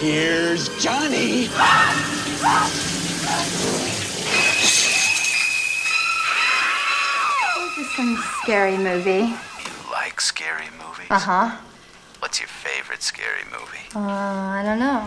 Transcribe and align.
Here's 0.00 0.68
Johnny. 0.82 1.48
This 7.52 7.76
is 7.76 7.90
some 7.94 8.16
scary 8.42 8.78
movie. 8.78 9.10
You 9.10 9.90
like 9.92 10.18
scary 10.22 10.68
movies? 10.78 11.06
Uh 11.10 11.18
huh. 11.18 11.56
What's 12.20 12.40
your 12.40 12.48
favorite 12.48 13.02
scary 13.02 13.44
movie? 13.52 13.84
Uh, 13.94 14.00
I 14.00 14.62
don't 14.64 14.78
know. 14.78 15.06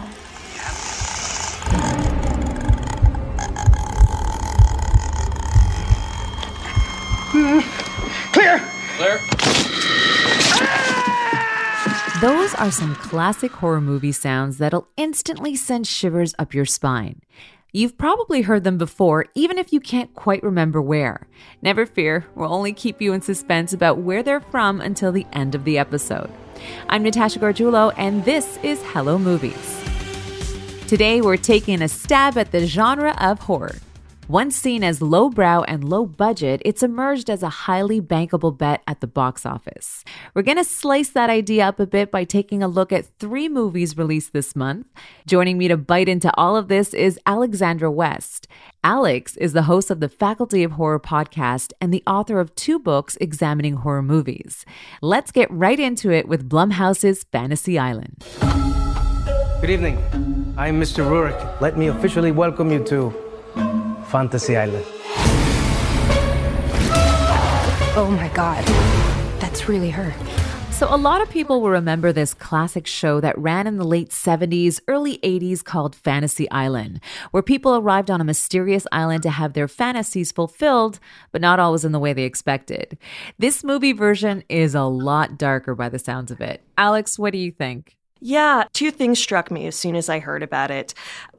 Clear. 8.32 8.62
Claire? 8.98 10.93
Those 12.24 12.56
are 12.56 12.72
some 12.72 12.96
classic 12.96 13.52
horror 13.52 13.82
movie 13.82 14.14
sounds 14.14 14.58
that'll 14.58 14.88
instantly 14.96 15.58
send 15.58 15.86
shivers 15.86 16.34
up 16.40 16.54
your 16.54 16.64
spine. 16.64 17.20
You've 17.74 17.98
probably 17.98 18.44
heard 18.44 18.64
them 18.64 18.78
before, 18.78 19.26
even 19.36 19.58
if 19.58 19.74
you 19.74 19.82
can't 19.82 20.16
quite 20.16 20.42
remember 20.42 20.82
where. 20.82 21.28
Never 21.62 21.86
fear, 21.86 22.26
we'll 22.34 22.54
only 22.54 22.72
keep 22.72 23.02
you 23.02 23.12
in 23.12 23.20
suspense 23.20 23.74
about 23.74 23.98
where 23.98 24.24
they're 24.24 24.40
from 24.40 24.80
until 24.80 25.12
the 25.12 25.28
end 25.34 25.54
of 25.54 25.66
the 25.66 25.78
episode. 25.78 26.32
I'm 26.88 27.04
Natasha 27.04 27.40
Gargiulo, 27.40 27.94
and 27.98 28.24
this 28.24 28.58
is 28.64 28.82
Hello 28.84 29.20
Movies. 29.20 29.84
Today, 30.88 31.20
we're 31.20 31.36
taking 31.36 31.82
a 31.82 31.90
stab 31.90 32.38
at 32.38 32.54
the 32.54 32.66
genre 32.66 33.18
of 33.20 33.40
horror. 33.40 33.76
Once 34.30 34.56
seen 34.56 34.86
as 34.86 35.02
lowbrow 35.02 35.64
and 35.64 35.84
low 35.84 36.06
budget, 36.06 36.62
it's 36.64 36.82
emerged 36.82 37.30
as 37.30 37.44
a 37.44 37.50
highly 37.50 38.00
bankable 38.00 38.58
bet 38.58 38.82
at 38.88 39.02
the 39.02 39.08
box 39.08 39.46
office. 39.46 40.06
We're 40.34 40.44
going 40.44 40.58
to 40.58 40.64
slice 40.64 41.10
that 41.10 41.30
idea 41.30 41.68
up 41.68 41.78
a 41.78 41.86
bit 41.86 42.10
by 42.10 42.24
taking 42.24 42.64
a 42.64 42.70
look 42.70 42.94
at 42.94 43.06
three 43.20 43.50
movies 43.50 43.98
released 43.98 44.32
this 44.32 44.56
month. 44.56 44.88
Joining 45.28 45.58
me 45.58 45.68
to 45.68 45.76
bite 45.76 46.08
into 46.08 46.34
all 46.38 46.56
of 46.56 46.70
this 46.70 46.94
is 46.94 47.20
Alexandra 47.26 47.92
West. 47.92 48.48
Alex 48.82 49.36
is 49.36 49.52
the 49.52 49.64
host 49.64 49.92
of 49.92 50.00
the 50.00 50.08
Faculty 50.08 50.64
of 50.64 50.72
Horror 50.72 51.02
podcast 51.02 51.74
and 51.82 51.94
the 51.94 52.04
author 52.08 52.40
of 52.40 52.56
two 52.56 52.80
books 52.80 53.18
examining 53.20 53.74
horror 53.74 54.02
movies. 54.02 54.66
Let's 55.02 55.32
get 55.32 55.52
right 55.52 55.80
into 55.80 56.12
it 56.12 56.30
with 56.30 56.48
Blumhouse's 56.48 57.26
Fantasy 57.26 57.78
Island. 57.78 58.24
Good 59.60 59.70
evening. 59.70 59.98
I'm 60.58 60.80
Mr. 60.80 61.06
Roarke. 61.06 61.60
Let 61.60 61.78
me 61.78 61.88
officially 61.88 62.32
welcome 62.32 62.72
you 62.72 62.82
to 62.86 63.33
Fantasy 64.14 64.56
Island. 64.56 64.86
Oh 67.96 68.16
my 68.16 68.28
god. 68.36 68.64
That's 69.42 69.68
really 69.68 69.90
her. 69.90 70.14
So, 70.72 70.88
a 70.94 70.98
lot 70.98 71.24
of 71.24 71.32
people 71.32 71.62
will 71.62 71.72
remember 71.72 72.12
this 72.12 72.36
classic 72.36 72.86
show 72.86 73.20
that 73.22 73.36
ran 73.40 73.66
in 73.66 73.78
the 73.78 73.84
late 73.84 74.10
70s, 74.10 74.80
early 74.88 75.18
80s 75.20 75.64
called 75.64 75.96
Fantasy 75.96 76.50
Island, 76.52 77.00
where 77.32 77.42
people 77.42 77.76
arrived 77.76 78.12
on 78.12 78.22
a 78.22 78.24
mysterious 78.24 78.86
island 78.92 79.24
to 79.24 79.32
have 79.32 79.54
their 79.54 79.68
fantasies 79.68 80.32
fulfilled, 80.32 81.00
but 81.32 81.42
not 81.42 81.60
always 81.60 81.84
in 81.84 81.92
the 81.92 82.00
way 82.00 82.14
they 82.14 82.26
expected. 82.26 83.00
This 83.40 83.64
movie 83.64 83.94
version 83.94 84.44
is 84.48 84.76
a 84.76 84.84
lot 84.84 85.40
darker 85.40 85.74
by 85.74 85.90
the 85.90 85.98
sounds 85.98 86.30
of 86.30 86.40
it. 86.40 86.62
Alex, 86.78 87.18
what 87.18 87.34
do 87.34 87.40
you 87.40 87.52
think? 87.52 87.98
Yeah, 88.26 88.64
two 88.72 88.90
things 88.90 89.20
struck 89.20 89.52
me 89.52 89.68
as 89.68 89.76
soon 89.76 89.98
as 89.98 90.08
I 90.08 90.20
heard 90.20 90.44
about 90.44 90.72
it. 90.72 90.94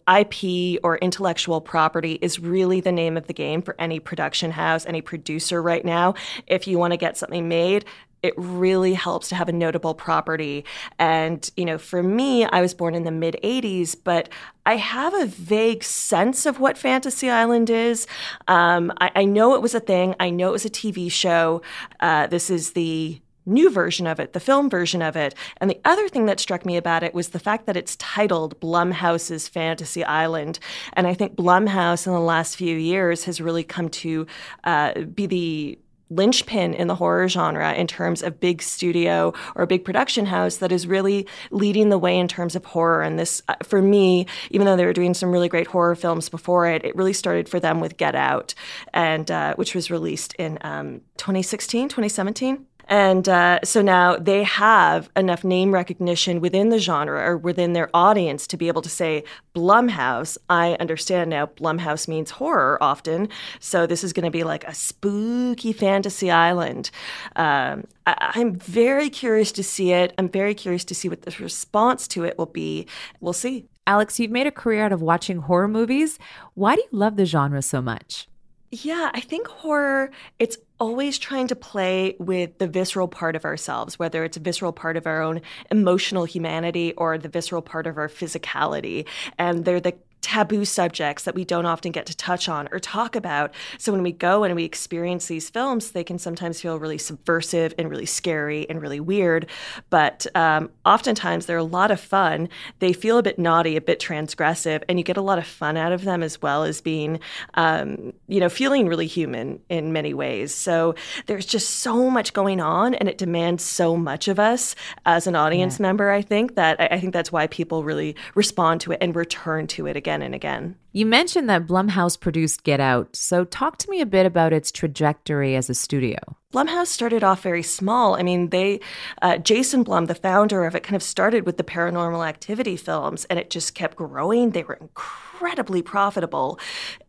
IP 0.08 0.80
or 0.82 0.98
intellectual 0.98 1.60
property 1.60 2.18
is 2.20 2.38
really 2.38 2.80
the 2.80 2.92
name 2.92 3.16
of 3.16 3.26
the 3.26 3.34
game 3.34 3.62
for 3.62 3.74
any 3.78 3.98
production 3.98 4.50
house, 4.50 4.86
any 4.86 5.00
producer 5.00 5.62
right 5.62 5.84
now. 5.84 6.14
If 6.46 6.66
you 6.66 6.78
want 6.78 6.92
to 6.92 6.96
get 6.96 7.16
something 7.16 7.48
made, 7.48 7.84
it 8.24 8.32
really 8.38 8.94
helps 8.94 9.28
to 9.28 9.34
have 9.34 9.50
a 9.50 9.52
notable 9.52 9.94
property. 9.94 10.64
And, 10.98 11.48
you 11.58 11.66
know, 11.66 11.76
for 11.76 12.02
me, 12.02 12.46
I 12.46 12.62
was 12.62 12.72
born 12.72 12.94
in 12.94 13.04
the 13.04 13.10
mid 13.10 13.36
80s, 13.44 13.94
but 14.02 14.30
I 14.64 14.76
have 14.76 15.12
a 15.12 15.26
vague 15.26 15.84
sense 15.84 16.46
of 16.46 16.58
what 16.58 16.78
Fantasy 16.78 17.28
Island 17.28 17.68
is. 17.68 18.06
Um, 18.48 18.90
I, 18.98 19.10
I, 19.14 19.24
know 19.26 19.54
it 19.54 19.60
was 19.60 19.74
a 19.74 19.80
thing, 19.80 20.14
I 20.18 20.30
know 20.30 20.48
it 20.48 20.52
was 20.52 20.64
a 20.64 20.70
TV 20.70 21.12
show. 21.12 21.60
Uh, 22.00 22.26
this 22.26 22.48
is 22.48 22.72
the 22.72 23.20
new 23.46 23.70
version 23.70 24.06
of 24.06 24.18
it, 24.20 24.32
the 24.32 24.40
film 24.40 24.70
version 24.70 25.02
of 25.02 25.16
it. 25.16 25.34
And 25.58 25.70
the 25.70 25.80
other 25.84 26.08
thing 26.08 26.26
that 26.26 26.40
struck 26.40 26.64
me 26.64 26.76
about 26.76 27.02
it 27.02 27.14
was 27.14 27.28
the 27.28 27.38
fact 27.38 27.66
that 27.66 27.76
it's 27.76 27.96
titled 27.96 28.58
Blumhouse's 28.60 29.48
Fantasy 29.48 30.04
Island. 30.04 30.58
And 30.94 31.06
I 31.06 31.14
think 31.14 31.36
Blumhouse 31.36 32.06
in 32.06 32.12
the 32.12 32.20
last 32.20 32.56
few 32.56 32.76
years 32.76 33.24
has 33.24 33.40
really 33.40 33.64
come 33.64 33.88
to 33.90 34.26
uh, 34.64 35.00
be 35.00 35.26
the 35.26 35.78
linchpin 36.10 36.74
in 36.74 36.86
the 36.86 36.94
horror 36.94 37.28
genre 37.28 37.72
in 37.72 37.86
terms 37.86 38.22
of 38.22 38.38
big 38.40 38.62
studio 38.62 39.32
or 39.54 39.66
big 39.66 39.84
production 39.84 40.26
house 40.26 40.58
that 40.58 40.70
is 40.70 40.86
really 40.86 41.26
leading 41.50 41.88
the 41.88 41.98
way 41.98 42.18
in 42.18 42.28
terms 42.28 42.54
of 42.54 42.64
horror. 42.64 43.02
And 43.02 43.18
this, 43.18 43.42
uh, 43.48 43.54
for 43.62 43.80
me, 43.80 44.26
even 44.50 44.66
though 44.66 44.76
they 44.76 44.84
were 44.84 44.92
doing 44.92 45.14
some 45.14 45.30
really 45.30 45.48
great 45.48 45.66
horror 45.66 45.94
films 45.94 46.28
before 46.28 46.66
it, 46.66 46.84
it 46.84 46.94
really 46.94 47.12
started 47.12 47.48
for 47.48 47.58
them 47.58 47.80
with 47.80 47.96
Get 47.96 48.14
Out, 48.14 48.54
and 48.92 49.30
uh, 49.30 49.54
which 49.56 49.74
was 49.74 49.90
released 49.90 50.34
in 50.34 50.58
um, 50.62 51.00
2016, 51.16 51.88
2017. 51.88 52.66
And 52.88 53.28
uh, 53.28 53.60
so 53.64 53.82
now 53.82 54.16
they 54.16 54.42
have 54.42 55.10
enough 55.16 55.44
name 55.44 55.72
recognition 55.72 56.40
within 56.40 56.68
the 56.68 56.78
genre 56.78 57.20
or 57.20 57.36
within 57.36 57.72
their 57.72 57.88
audience 57.94 58.46
to 58.48 58.56
be 58.56 58.68
able 58.68 58.82
to 58.82 58.88
say, 58.88 59.24
Blumhouse, 59.54 60.36
I 60.50 60.74
understand 60.74 61.30
now 61.30 61.46
Blumhouse 61.46 62.08
means 62.08 62.32
horror 62.32 62.76
often. 62.82 63.28
So 63.60 63.86
this 63.86 64.04
is 64.04 64.12
going 64.12 64.24
to 64.24 64.30
be 64.30 64.44
like 64.44 64.64
a 64.64 64.74
spooky 64.74 65.72
fantasy 65.72 66.30
island. 66.30 66.90
Um, 67.36 67.84
I- 68.06 68.32
I'm 68.34 68.56
very 68.56 69.08
curious 69.08 69.52
to 69.52 69.62
see 69.62 69.92
it. 69.92 70.12
I'm 70.18 70.28
very 70.28 70.54
curious 70.54 70.84
to 70.84 70.94
see 70.94 71.08
what 71.08 71.22
the 71.22 71.34
response 71.42 72.06
to 72.08 72.24
it 72.24 72.36
will 72.36 72.46
be. 72.46 72.86
We'll 73.20 73.32
see. 73.32 73.66
Alex, 73.86 74.18
you've 74.18 74.30
made 74.30 74.46
a 74.46 74.50
career 74.50 74.84
out 74.84 74.92
of 74.92 75.02
watching 75.02 75.38
horror 75.38 75.68
movies. 75.68 76.18
Why 76.54 76.74
do 76.76 76.82
you 76.82 76.98
love 76.98 77.16
the 77.16 77.26
genre 77.26 77.62
so 77.62 77.82
much? 77.82 78.28
Yeah, 78.70 79.10
I 79.14 79.20
think 79.20 79.46
horror, 79.46 80.10
it's 80.38 80.56
always 80.80 81.18
trying 81.18 81.46
to 81.48 81.56
play 81.56 82.16
with 82.18 82.58
the 82.58 82.66
visceral 82.66 83.06
part 83.06 83.36
of 83.36 83.44
ourselves, 83.44 83.98
whether 83.98 84.24
it's 84.24 84.36
a 84.36 84.40
visceral 84.40 84.72
part 84.72 84.96
of 84.96 85.06
our 85.06 85.22
own 85.22 85.42
emotional 85.70 86.24
humanity 86.24 86.92
or 86.94 87.16
the 87.16 87.28
visceral 87.28 87.62
part 87.62 87.86
of 87.86 87.96
our 87.98 88.08
physicality. 88.08 89.06
And 89.38 89.64
they're 89.64 89.80
the 89.80 89.94
taboo 90.24 90.64
subjects 90.64 91.24
that 91.24 91.34
we 91.34 91.44
don't 91.44 91.66
often 91.66 91.92
get 91.92 92.06
to 92.06 92.16
touch 92.16 92.48
on 92.48 92.66
or 92.72 92.80
talk 92.80 93.14
about. 93.14 93.52
So 93.76 93.92
when 93.92 94.02
we 94.02 94.10
go 94.10 94.42
and 94.42 94.56
we 94.56 94.64
experience 94.64 95.26
these 95.26 95.50
films, 95.50 95.90
they 95.90 96.02
can 96.02 96.18
sometimes 96.18 96.62
feel 96.62 96.78
really 96.78 96.96
subversive 96.96 97.74
and 97.76 97.90
really 97.90 98.06
scary 98.06 98.68
and 98.70 98.80
really 98.80 99.00
weird. 99.00 99.46
But 99.90 100.26
um, 100.34 100.70
oftentimes 100.86 101.44
they're 101.44 101.58
a 101.58 101.62
lot 101.62 101.90
of 101.90 102.00
fun. 102.00 102.48
They 102.78 102.94
feel 102.94 103.18
a 103.18 103.22
bit 103.22 103.38
naughty, 103.38 103.76
a 103.76 103.82
bit 103.82 104.00
transgressive, 104.00 104.82
and 104.88 104.98
you 104.98 105.04
get 105.04 105.18
a 105.18 105.22
lot 105.22 105.38
of 105.38 105.46
fun 105.46 105.76
out 105.76 105.92
of 105.92 106.04
them 106.04 106.22
as 106.22 106.40
well 106.40 106.64
as 106.64 106.80
being, 106.80 107.20
um, 107.52 108.14
you 108.26 108.40
know, 108.40 108.48
feeling 108.48 108.88
really 108.88 109.06
human 109.06 109.60
in 109.68 109.92
many 109.92 110.14
ways. 110.14 110.54
So 110.54 110.94
there's 111.26 111.44
just 111.44 111.68
so 111.68 112.08
much 112.08 112.32
going 112.32 112.62
on, 112.62 112.94
and 112.94 113.10
it 113.10 113.18
demands 113.18 113.62
so 113.62 113.94
much 113.94 114.26
of 114.26 114.38
us 114.38 114.74
as 115.04 115.26
an 115.26 115.36
audience 115.36 115.78
yeah. 115.78 115.82
member. 115.82 116.10
I 116.10 116.22
think 116.22 116.54
that 116.54 116.80
I 116.80 116.98
think 116.98 117.12
that's 117.12 117.30
why 117.30 117.46
people 117.46 117.84
really 117.84 118.16
respond 118.34 118.80
to 118.82 118.92
it 118.92 118.98
and 119.02 119.14
return 119.14 119.66
to 119.66 119.86
it 119.86 119.96
again 119.96 120.13
again 120.14 120.22
and 120.22 120.34
again. 120.34 120.76
You 120.96 121.06
mentioned 121.06 121.50
that 121.50 121.66
Blumhouse 121.66 122.18
produced 122.20 122.62
Get 122.62 122.78
Out, 122.78 123.16
so 123.16 123.44
talk 123.44 123.78
to 123.78 123.90
me 123.90 124.00
a 124.00 124.06
bit 124.06 124.26
about 124.26 124.52
its 124.52 124.70
trajectory 124.70 125.56
as 125.56 125.68
a 125.68 125.74
studio. 125.74 126.18
Blumhouse 126.52 126.86
started 126.86 127.24
off 127.24 127.42
very 127.42 127.64
small. 127.64 128.14
I 128.14 128.22
mean, 128.22 128.50
they, 128.50 128.78
uh, 129.20 129.38
Jason 129.38 129.82
Blum, 129.82 130.04
the 130.04 130.14
founder 130.14 130.64
of 130.64 130.76
it, 130.76 130.84
kind 130.84 130.94
of 130.94 131.02
started 131.02 131.46
with 131.46 131.56
the 131.56 131.64
paranormal 131.64 132.24
activity 132.24 132.76
films, 132.76 133.24
and 133.24 133.40
it 133.40 133.50
just 133.50 133.74
kept 133.74 133.96
growing. 133.96 134.50
They 134.50 134.62
were 134.62 134.78
incredibly 134.80 135.82
profitable, 135.82 136.60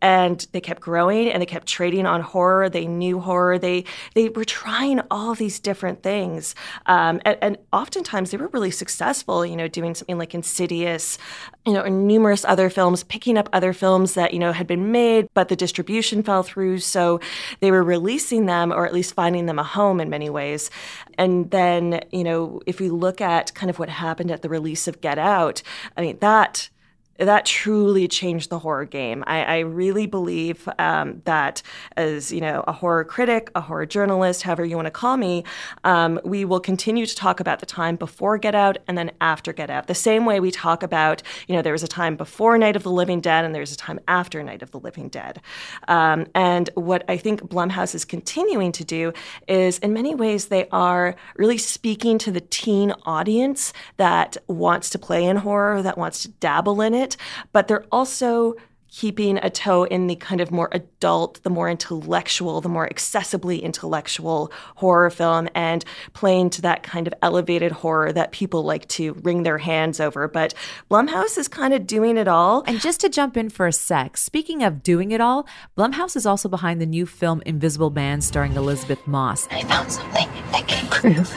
and 0.02 0.44
they 0.50 0.60
kept 0.60 0.82
growing, 0.82 1.30
and 1.30 1.40
they 1.40 1.46
kept 1.46 1.68
trading 1.68 2.06
on 2.06 2.22
horror. 2.22 2.68
They 2.68 2.88
knew 2.88 3.20
horror. 3.20 3.56
They 3.56 3.84
they 4.16 4.30
were 4.30 4.44
trying 4.44 5.00
all 5.12 5.36
these 5.36 5.60
different 5.60 6.02
things, 6.02 6.56
um, 6.86 7.20
and, 7.24 7.38
and 7.40 7.58
oftentimes 7.72 8.32
they 8.32 8.38
were 8.38 8.48
really 8.48 8.72
successful. 8.72 9.46
You 9.46 9.54
know, 9.54 9.68
doing 9.68 9.94
something 9.94 10.18
like 10.18 10.34
Insidious, 10.34 11.18
you 11.64 11.72
know, 11.72 11.82
and 11.82 12.08
numerous 12.08 12.44
other 12.44 12.68
films, 12.68 13.04
picking 13.04 13.38
up 13.38 13.48
other 13.52 13.72
films 13.76 14.14
that 14.14 14.32
you 14.32 14.38
know 14.38 14.52
had 14.52 14.66
been 14.66 14.90
made, 14.90 15.28
but 15.34 15.48
the 15.48 15.56
distribution 15.56 16.22
fell 16.22 16.42
through, 16.42 16.78
so 16.78 17.20
they 17.60 17.70
were 17.70 17.82
releasing 17.82 18.46
them, 18.46 18.72
or 18.72 18.86
at 18.86 18.92
least 18.92 19.14
finding 19.14 19.46
them 19.46 19.58
a 19.58 19.64
home 19.64 20.00
in 20.00 20.10
many 20.10 20.30
ways. 20.30 20.70
And 21.18 21.50
then, 21.50 22.00
you 22.10 22.24
know, 22.24 22.60
if 22.66 22.80
we 22.80 22.88
look 22.88 23.20
at 23.20 23.54
kind 23.54 23.70
of 23.70 23.78
what 23.78 23.88
happened 23.88 24.30
at 24.30 24.42
the 24.42 24.48
release 24.48 24.88
of 24.88 25.00
Get 25.00 25.18
Out, 25.18 25.62
I 25.96 26.00
mean, 26.02 26.18
that 26.20 26.68
that 27.18 27.46
truly 27.46 28.08
changed 28.08 28.50
the 28.50 28.58
horror 28.58 28.84
game. 28.84 29.24
I, 29.26 29.42
I 29.44 29.58
really 29.60 30.06
believe 30.06 30.68
um, 30.78 31.22
that, 31.24 31.62
as 31.96 32.32
you 32.32 32.40
know, 32.40 32.64
a 32.66 32.72
horror 32.72 33.04
critic, 33.04 33.50
a 33.54 33.60
horror 33.60 33.86
journalist, 33.86 34.42
however 34.42 34.64
you 34.64 34.76
want 34.76 34.86
to 34.86 34.90
call 34.90 35.16
me, 35.16 35.44
um, 35.84 36.20
we 36.24 36.44
will 36.44 36.60
continue 36.60 37.06
to 37.06 37.16
talk 37.16 37.40
about 37.40 37.60
the 37.60 37.66
time 37.66 37.96
before 37.96 38.38
Get 38.38 38.54
Out 38.54 38.78
and 38.86 38.98
then 38.98 39.10
after 39.20 39.52
Get 39.52 39.70
Out. 39.70 39.86
The 39.86 39.94
same 39.94 40.24
way 40.26 40.40
we 40.40 40.50
talk 40.50 40.82
about, 40.82 41.22
you 41.46 41.54
know, 41.54 41.62
there 41.62 41.72
was 41.72 41.82
a 41.82 41.88
time 41.88 42.16
before 42.16 42.58
Night 42.58 42.76
of 42.76 42.82
the 42.82 42.90
Living 42.90 43.20
Dead 43.20 43.44
and 43.44 43.54
there's 43.54 43.72
a 43.72 43.76
time 43.76 44.00
after 44.08 44.42
Night 44.42 44.62
of 44.62 44.70
the 44.70 44.80
Living 44.80 45.08
Dead. 45.08 45.40
Um, 45.88 46.26
and 46.34 46.68
what 46.74 47.04
I 47.08 47.16
think 47.16 47.40
Blumhouse 47.42 47.94
is 47.94 48.04
continuing 48.04 48.72
to 48.72 48.84
do 48.84 49.12
is, 49.46 49.78
in 49.78 49.92
many 49.92 50.14
ways, 50.14 50.46
they 50.46 50.68
are 50.70 51.14
really 51.36 51.58
speaking 51.58 52.18
to 52.18 52.30
the 52.30 52.40
teen 52.40 52.92
audience 53.04 53.72
that 53.96 54.36
wants 54.48 54.90
to 54.90 54.98
play 54.98 55.24
in 55.24 55.36
horror, 55.36 55.82
that 55.82 55.96
wants 55.96 56.22
to 56.22 56.28
dabble 56.28 56.80
in 56.80 56.94
it 56.94 57.05
it, 57.06 57.16
but 57.52 57.68
they're 57.68 57.86
also 57.92 58.54
keeping 58.88 59.38
a 59.42 59.50
toe 59.50 59.84
in 59.84 60.06
the 60.06 60.16
kind 60.16 60.40
of 60.40 60.50
more 60.50 60.70
adult, 60.72 61.42
the 61.42 61.50
more 61.50 61.68
intellectual, 61.68 62.60
the 62.60 62.68
more 62.68 62.88
accessibly 62.88 63.60
intellectual 63.60 64.50
horror 64.76 65.10
film 65.10 65.48
and 65.54 65.84
playing 66.14 66.48
to 66.48 66.62
that 66.62 66.82
kind 66.82 67.06
of 67.06 67.12
elevated 67.20 67.72
horror 67.72 68.12
that 68.12 68.32
people 68.32 68.62
like 68.62 68.86
to 68.88 69.12
wring 69.22 69.42
their 69.42 69.58
hands 69.58 70.00
over. 70.00 70.28
But 70.28 70.54
Blumhouse 70.90 71.36
is 71.36 71.48
kind 71.48 71.74
of 71.74 71.86
doing 71.86 72.16
it 72.16 72.28
all. 72.28 72.62
And 72.66 72.80
just 72.80 73.00
to 73.00 73.08
jump 73.08 73.36
in 73.36 73.50
for 73.50 73.66
a 73.66 73.72
sec, 73.72 74.16
speaking 74.16 74.62
of 74.62 74.82
doing 74.82 75.10
it 75.10 75.20
all, 75.20 75.46
Blumhouse 75.76 76.16
is 76.16 76.24
also 76.24 76.48
behind 76.48 76.80
the 76.80 76.86
new 76.86 77.04
film 77.04 77.42
Invisible 77.44 77.90
Man 77.90 78.22
starring 78.22 78.54
Elisabeth 78.54 79.06
Moss. 79.06 79.46
I 79.50 79.62
found 79.64 79.92
something 79.92 80.28
that 80.52 80.66
can 80.68 80.86
prove 80.88 81.30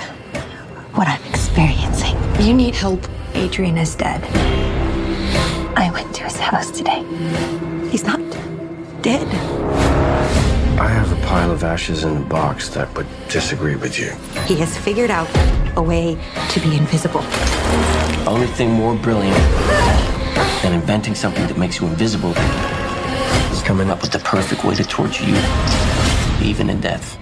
what 0.96 1.10
I'm 1.10 1.24
experiencing. 1.26 2.16
You 2.40 2.54
need 2.54 2.76
help. 2.76 3.06
Adrian 3.34 3.78
is 3.78 3.96
dead. 3.96 4.79
I 5.80 5.90
went 5.92 6.14
to 6.16 6.26
his 6.26 6.36
house 6.36 6.72
today. 6.72 7.06
He's 7.90 8.04
not 8.04 8.20
dead. 9.02 9.26
I 10.78 10.90
have 10.90 11.10
a 11.10 11.26
pile 11.26 11.52
of 11.52 11.64
ashes 11.64 12.04
in 12.04 12.18
a 12.18 12.20
box 12.20 12.68
that 12.72 12.94
would 12.98 13.08
disagree 13.30 13.78
with 13.78 13.98
you. 13.98 14.12
He 14.46 14.58
has 14.58 14.78
figured 14.78 15.10
out 15.10 15.30
a 15.78 15.82
way 15.82 16.18
to 16.50 16.60
be 16.60 16.76
invisible. 16.76 17.22
Only 18.28 18.48
thing 18.48 18.74
more 18.74 18.94
brilliant 18.94 19.38
than 20.62 20.74
inventing 20.74 21.16
something 21.16 21.48
that 21.48 21.58
makes 21.58 21.80
you 21.80 21.88
invisible 21.88 22.34
is 23.54 23.62
coming 23.64 23.90
up 23.90 24.02
with 24.02 24.12
the 24.12 24.20
perfect 24.20 24.66
way 24.66 24.76
to 24.76 24.84
torture 24.84 25.24
you, 25.24 25.38
even 26.44 26.70
in 26.70 26.82
death. 26.82 27.18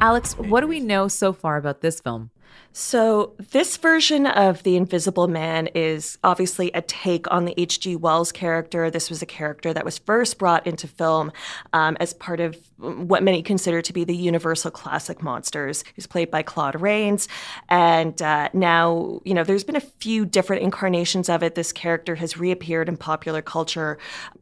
Alex, 0.00 0.32
what 0.38 0.62
do 0.62 0.66
we 0.66 0.80
know 0.80 1.08
so 1.08 1.34
far 1.34 1.58
about 1.58 1.82
this 1.82 2.00
film? 2.00 2.30
So, 2.72 3.34
this 3.50 3.76
version 3.76 4.26
of 4.26 4.62
The 4.62 4.76
Invisible 4.76 5.26
Man 5.26 5.66
is 5.68 6.18
obviously 6.22 6.70
a 6.72 6.80
take 6.80 7.28
on 7.28 7.44
the 7.44 7.60
H.G. 7.60 7.96
Wells 7.96 8.30
character. 8.30 8.90
This 8.90 9.10
was 9.10 9.22
a 9.22 9.26
character 9.26 9.72
that 9.74 9.84
was 9.84 9.98
first 9.98 10.38
brought 10.38 10.68
into 10.68 10.86
film 10.86 11.32
um, 11.72 11.96
as 11.98 12.14
part 12.14 12.38
of 12.38 12.56
what 12.78 13.22
many 13.22 13.42
consider 13.42 13.82
to 13.82 13.92
be 13.92 14.04
the 14.04 14.16
Universal 14.16 14.70
Classic 14.70 15.22
Monsters. 15.22 15.84
He's 15.94 16.06
played 16.06 16.30
by 16.30 16.42
Claude 16.42 16.80
Rains. 16.80 17.28
And 17.68 18.20
uh, 18.22 18.48
now, 18.52 19.20
you 19.24 19.34
know, 19.34 19.44
there's 19.44 19.64
been 19.64 19.76
a 19.76 19.80
few 19.80 20.24
different 20.24 20.62
incarnations 20.62 21.28
of 21.28 21.42
it. 21.42 21.56
This 21.56 21.72
character 21.72 22.14
has 22.14 22.36
reappeared 22.36 22.88
in 22.88 22.96
popular 22.96 23.42
culture 23.42 23.98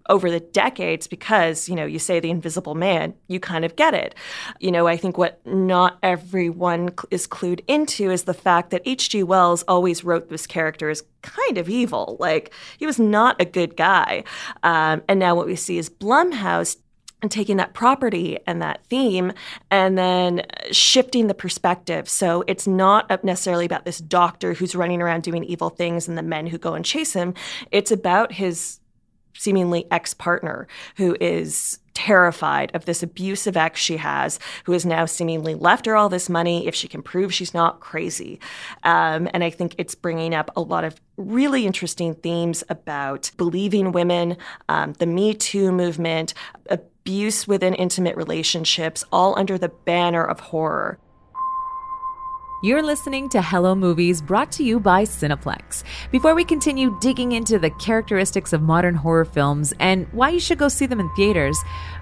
over 0.09 0.31
the 0.31 0.41
decades 0.41 1.07
because, 1.07 1.69
you 1.69 1.75
know, 1.75 1.85
you 1.87 1.99
say 1.99 2.21
The 2.21 2.31
Invisible 2.31 2.75
Man, 2.75 3.15
you 3.27 3.41
kind 3.41 3.65
of 3.65 3.75
get 3.75 3.95
it. 3.95 4.15
You 4.61 4.71
know, 4.71 4.87
I 4.87 4.97
think 4.97 5.19
what 5.19 5.45
not 5.47 5.99
everyone 6.03 6.91
is 7.11 7.27
clued 7.27 7.61
into 7.67 7.98
is 8.07 8.25
the 8.25 8.35
fact 8.35 8.71
that 8.71 8.83
H.G. 8.85 9.23
Wells 9.23 9.65
always 9.69 10.05
wrote 10.05 10.29
this 10.29 10.47
character 10.47 10.91
as 10.91 11.03
kind 11.23 11.59
of 11.59 11.69
evil. 11.69 12.17
Like, 12.21 12.53
he 12.79 12.87
was 12.87 12.99
not 12.99 13.41
a 13.41 13.45
good 13.45 13.77
guy. 13.77 14.25
Um, 14.63 15.03
and 15.09 15.19
now 15.19 15.35
what 15.35 15.47
we 15.47 15.57
see 15.57 15.79
is 15.79 15.91
Blumhouse 15.91 16.77
and 17.21 17.31
taking 17.31 17.57
that 17.57 17.75
property 17.75 18.39
and 18.47 18.63
that 18.63 18.85
theme 18.87 19.33
and 19.71 19.99
then 19.99 20.43
shifting 20.71 21.27
the 21.27 21.35
perspective. 21.35 22.09
So 22.09 22.45
it's 22.47 22.67
not 22.67 23.25
necessarily 23.25 23.67
about 23.67 23.85
this 23.85 23.99
doctor 23.99 24.55
who's 24.55 24.77
running 24.77 25.03
around 25.03 25.25
doing 25.25 25.43
evil 25.45 25.71
things 25.71 26.07
and 26.07 26.17
the 26.17 26.23
men 26.23 26.47
who 26.47 26.59
go 26.59 26.75
and 26.75 26.85
chase 26.85 27.13
him. 27.13 27.35
It's 27.73 27.91
about 27.91 28.33
his 28.33 28.79
seemingly 29.35 29.87
ex 29.91 30.15
partner 30.15 30.69
who 30.97 31.17
is 31.21 31.79
terrified 31.99 32.71
of 32.77 32.85
this 32.85 33.03
abusive 33.03 33.57
ex 33.57 33.81
she 33.81 33.97
has, 33.97 34.39
who 34.65 34.73
has 34.73 34.87
now 34.87 35.05
seemingly 35.05 35.57
left 35.57 35.85
her 35.85 35.97
all 35.97 36.09
this 36.09 36.29
money 36.29 36.69
if 36.69 36.75
she 36.75 36.87
can 36.87 37.03
prove 37.03 37.35
she's 37.35 37.53
not 37.53 37.81
crazy. 37.81 38.39
Um, 38.85 39.29
and 39.35 39.43
I 39.43 39.51
think 39.51 39.75
it's 39.79 39.97
bringing 39.97 40.33
up 40.33 40.49
a 40.55 40.61
lot 40.61 40.85
of 40.85 41.01
really 41.17 41.67
interesting 41.67 42.15
themes 42.15 42.63
about 42.69 43.33
believing 43.37 43.91
women, 43.91 44.37
um, 44.69 44.93
the 44.95 45.07
Me 45.07 45.35
Too 45.35 45.73
movement, 45.73 46.35
abuse 46.71 47.49
within 47.49 47.75
intimate 47.75 48.17
relationships, 48.17 49.03
all 49.11 49.37
under 49.37 49.59
the 49.59 49.71
banner 49.71 50.25
of 50.25 50.39
horror. 50.39 51.01
You're 52.61 52.83
listening 52.83 53.29
to 53.29 53.41
Hello 53.41 53.77
Movies 53.77 54.21
brought 54.21 54.51
to 54.53 54.65
you 54.65 54.81
by 54.81 55.05
Cineplex. 55.05 55.85
Before 56.11 56.35
we 56.35 56.45
continue 56.45 56.99
digging 57.01 57.31
into 57.31 57.57
the 57.57 57.71
characteristics 57.71 58.53
of 58.53 58.63
modern 58.63 58.97
horror 58.97 59.25
films 59.25 59.73
and 59.79 60.09
why 60.13 60.31
you 60.31 60.41
should 60.41 60.59
go 60.59 60.67
see 60.67 60.87
them 60.87 60.99
in 60.99 61.09
theaters, 61.15 61.57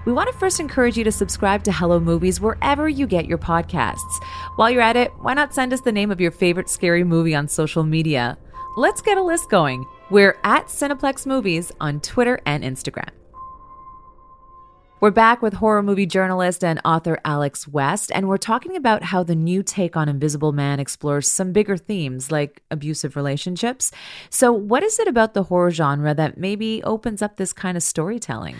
we 0.05 0.13
want 0.13 0.31
to 0.31 0.39
first 0.39 0.59
encourage 0.59 0.97
you 0.97 1.03
to 1.03 1.11
subscribe 1.11 1.63
to 1.65 1.71
Hello 1.71 1.99
Movies 1.99 2.41
wherever 2.41 2.89
you 2.89 3.05
get 3.05 3.27
your 3.27 3.37
podcasts. 3.37 4.19
While 4.55 4.71
you're 4.71 4.81
at 4.81 4.95
it, 4.95 5.13
why 5.19 5.35
not 5.35 5.53
send 5.53 5.73
us 5.73 5.81
the 5.81 5.91
name 5.91 6.09
of 6.09 6.19
your 6.19 6.31
favorite 6.31 6.69
scary 6.69 7.03
movie 7.03 7.35
on 7.35 7.47
social 7.47 7.83
media? 7.83 8.35
Let's 8.77 9.03
get 9.03 9.19
a 9.19 9.23
list 9.23 9.51
going. 9.51 9.85
We're 10.09 10.39
at 10.43 10.69
Cineplex 10.69 11.27
Movies 11.27 11.71
on 11.79 11.99
Twitter 11.99 12.39
and 12.47 12.63
Instagram. 12.63 13.09
We're 14.99 15.11
back 15.11 15.43
with 15.43 15.53
horror 15.53 15.83
movie 15.83 16.07
journalist 16.07 16.63
and 16.63 16.81
author 16.83 17.19
Alex 17.23 17.67
West, 17.67 18.11
and 18.15 18.27
we're 18.27 18.37
talking 18.37 18.75
about 18.75 19.03
how 19.03 19.21
the 19.21 19.35
new 19.35 19.61
take 19.61 19.95
on 19.95 20.09
Invisible 20.09 20.53
Man 20.53 20.79
explores 20.79 21.27
some 21.27 21.51
bigger 21.51 21.77
themes 21.77 22.31
like 22.31 22.63
abusive 22.71 23.15
relationships. 23.15 23.91
So, 24.31 24.51
what 24.51 24.81
is 24.81 24.97
it 24.97 25.07
about 25.07 25.35
the 25.35 25.43
horror 25.43 25.69
genre 25.69 26.15
that 26.15 26.39
maybe 26.39 26.81
opens 26.81 27.21
up 27.21 27.37
this 27.37 27.53
kind 27.53 27.77
of 27.77 27.83
storytelling? 27.83 28.55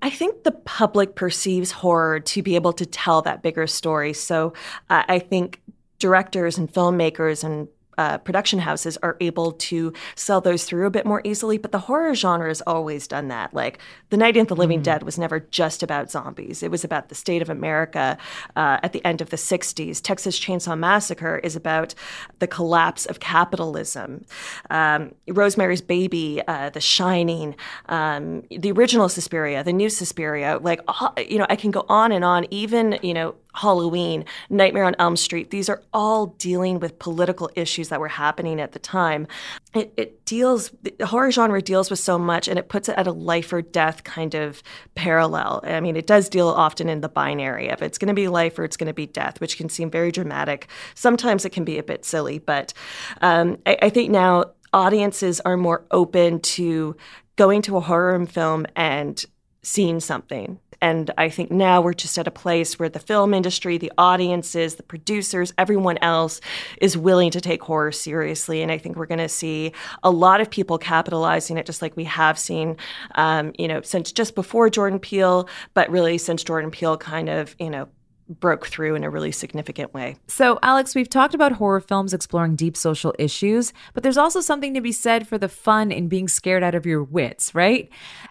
I 0.00 0.10
think 0.10 0.44
the 0.44 0.52
public 0.52 1.16
perceives 1.16 1.72
horror 1.72 2.20
to 2.20 2.40
be 2.40 2.54
able 2.54 2.74
to 2.74 2.86
tell 2.86 3.22
that 3.22 3.42
bigger 3.42 3.66
story. 3.66 4.12
So, 4.12 4.52
uh, 4.90 5.02
I 5.08 5.18
think 5.18 5.60
directors 5.98 6.56
and 6.56 6.72
filmmakers 6.72 7.42
and 7.42 7.66
uh, 7.98 8.18
production 8.18 8.60
houses 8.60 8.96
are 9.02 9.16
able 9.20 9.52
to 9.52 9.92
sell 10.14 10.40
those 10.40 10.64
through 10.64 10.86
a 10.86 10.90
bit 10.90 11.06
more 11.06 11.20
easily. 11.24 11.58
But 11.58 11.72
the 11.72 11.78
horror 11.80 12.14
genre 12.14 12.48
has 12.48 12.60
always 12.62 13.06
done 13.06 13.28
that. 13.28 13.54
Like 13.54 13.78
The 14.10 14.16
Night 14.16 14.36
of 14.36 14.48
the 14.48 14.56
Living 14.56 14.80
mm. 14.80 14.84
Dead 14.84 15.02
was 15.02 15.18
never 15.18 15.40
just 15.40 15.82
about 15.82 16.10
zombies, 16.10 16.62
it 16.62 16.70
was 16.70 16.84
about 16.84 17.08
the 17.08 17.14
state 17.14 17.42
of 17.42 17.50
America 17.50 18.18
uh, 18.56 18.78
at 18.82 18.92
the 18.92 19.04
end 19.04 19.20
of 19.20 19.30
the 19.30 19.36
60s. 19.36 20.00
Texas 20.00 20.38
Chainsaw 20.38 20.78
Massacre 20.78 21.38
is 21.38 21.56
about 21.56 21.94
the 22.38 22.46
collapse 22.46 23.06
of 23.06 23.20
capitalism. 23.20 24.24
Um, 24.70 25.14
Rosemary's 25.28 25.82
Baby, 25.82 26.42
uh, 26.46 26.70
The 26.70 26.80
Shining, 26.80 27.56
um, 27.88 28.42
the 28.50 28.72
original 28.72 29.08
Suspiria, 29.08 29.62
the 29.62 29.72
new 29.72 29.88
Suspiria, 29.88 30.58
like, 30.60 30.80
you 31.18 31.38
know, 31.38 31.46
I 31.48 31.56
can 31.56 31.70
go 31.70 31.84
on 31.88 32.12
and 32.12 32.24
on, 32.24 32.46
even, 32.50 32.98
you 33.02 33.14
know, 33.14 33.34
Halloween, 33.54 34.24
Nightmare 34.50 34.84
on 34.84 34.96
Elm 34.98 35.16
Street, 35.16 35.50
these 35.50 35.68
are 35.68 35.82
all 35.92 36.26
dealing 36.26 36.80
with 36.80 36.98
political 36.98 37.50
issues 37.54 37.88
that 37.88 38.00
were 38.00 38.08
happening 38.08 38.60
at 38.60 38.72
the 38.72 38.78
time. 38.78 39.26
It, 39.74 39.92
it, 39.96 40.24
deals, 40.24 40.72
the 40.82 41.06
horror 41.06 41.30
genre 41.30 41.60
deals 41.60 41.90
with 41.90 41.98
so 41.98 42.18
much 42.18 42.48
and 42.48 42.58
it 42.58 42.68
puts 42.68 42.88
it 42.88 42.96
at 42.96 43.06
a 43.06 43.12
life 43.12 43.52
or 43.52 43.62
death 43.62 44.04
kind 44.04 44.34
of 44.34 44.62
parallel. 44.94 45.60
I 45.64 45.80
mean, 45.80 45.96
it 45.96 46.06
does 46.06 46.28
deal 46.28 46.48
often 46.48 46.88
in 46.88 47.00
the 47.00 47.08
binary 47.08 47.68
of 47.68 47.82
it's 47.82 47.98
going 47.98 48.08
to 48.08 48.14
be 48.14 48.28
life 48.28 48.58
or 48.58 48.64
it's 48.64 48.76
going 48.76 48.88
to 48.88 48.94
be 48.94 49.06
death, 49.06 49.40
which 49.40 49.56
can 49.56 49.68
seem 49.68 49.90
very 49.90 50.10
dramatic. 50.10 50.68
Sometimes 50.94 51.44
it 51.44 51.50
can 51.50 51.64
be 51.64 51.78
a 51.78 51.82
bit 51.82 52.04
silly, 52.04 52.38
but 52.38 52.72
um, 53.20 53.58
I, 53.66 53.78
I 53.82 53.90
think 53.90 54.10
now 54.10 54.52
audiences 54.72 55.40
are 55.40 55.56
more 55.56 55.84
open 55.90 56.40
to 56.40 56.96
going 57.36 57.62
to 57.62 57.76
a 57.76 57.80
horror 57.80 58.24
film 58.26 58.66
and 58.76 59.24
seeing 59.64 59.98
something 59.98 60.58
and 60.84 61.10
I 61.16 61.30
think 61.30 61.50
now 61.50 61.80
we're 61.80 61.94
just 61.94 62.18
at 62.18 62.26
a 62.26 62.30
place 62.30 62.78
where 62.78 62.90
the 62.90 62.98
film 62.98 63.32
industry, 63.32 63.78
the 63.78 63.90
audiences, 63.96 64.74
the 64.74 64.82
producers, 64.82 65.54
everyone 65.56 65.96
else 66.02 66.42
is 66.78 66.94
willing 66.94 67.30
to 67.30 67.40
take 67.40 67.62
horror 67.62 67.90
seriously. 67.90 68.60
And 68.60 68.70
I 68.70 68.76
think 68.76 68.96
we're 68.96 69.06
going 69.06 69.16
to 69.16 69.28
see 69.28 69.72
a 70.02 70.10
lot 70.10 70.42
of 70.42 70.50
people 70.50 70.76
capitalizing 70.76 71.56
it, 71.56 71.64
just 71.64 71.80
like 71.80 71.96
we 71.96 72.04
have 72.04 72.38
seen, 72.38 72.76
um, 73.14 73.52
you 73.58 73.66
know, 73.66 73.80
since 73.80 74.12
just 74.12 74.34
before 74.34 74.68
Jordan 74.68 74.98
Peele, 74.98 75.48
but 75.72 75.88
really 75.90 76.18
since 76.18 76.44
Jordan 76.44 76.70
Peele 76.70 76.98
kind 76.98 77.30
of, 77.30 77.56
you 77.58 77.70
know, 77.70 77.88
broke 78.28 78.66
through 78.66 78.94
in 78.94 79.04
a 79.04 79.10
really 79.10 79.32
significant 79.32 79.92
way. 79.92 80.16
So, 80.26 80.58
Alex, 80.62 80.94
we've 80.94 81.08
talked 81.08 81.34
about 81.34 81.52
horror 81.52 81.80
films 81.80 82.14
exploring 82.14 82.56
deep 82.56 82.76
social 82.76 83.14
issues, 83.18 83.72
but 83.92 84.02
there's 84.02 84.16
also 84.16 84.40
something 84.40 84.74
to 84.74 84.80
be 84.80 84.92
said 84.92 85.28
for 85.28 85.38
the 85.38 85.48
fun 85.48 85.92
in 85.92 86.08
being 86.08 86.28
scared 86.28 86.62
out 86.62 86.74
of 86.74 86.86
your 86.86 87.02
wits, 87.02 87.54
right? 87.54 87.88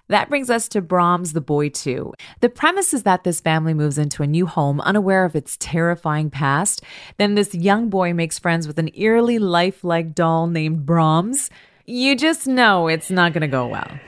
That 0.10 0.30
brings 0.30 0.50
us 0.50 0.68
to 0.70 0.82
Brahms' 0.82 1.34
The 1.34 1.42
Boy 1.42 1.70
2. 1.70 2.14
The 2.42 2.50
premise 2.50 2.94
is 2.94 3.04
that 3.04 3.24
this 3.24 3.40
family 3.40 3.74
moves 3.74 3.98
into 3.98 4.24
a 4.24 4.28
new 4.28 4.46
home 4.46 4.82
unaware 4.82 5.26
of 5.26 5.36
its 5.36 5.58
terrifying 5.60 6.30
past. 6.30 6.82
Then 7.18 7.36
this 7.36 7.54
young 7.54 7.90
boy 7.90 8.14
makes 8.14 8.40
friends 8.40 8.68
with 8.68 8.80
an 8.80 8.90
eerily 8.94 9.40
lifelike 9.40 10.16
doll 10.16 10.48
named 10.48 10.86
Brahms. 10.86 11.50
you 11.86 12.16
just 12.16 12.48
know 12.48 12.88
it's 12.88 13.12
not 13.12 13.34
going 13.34 13.42
to 13.42 13.48
go 13.48 13.68
well. 13.68 14.00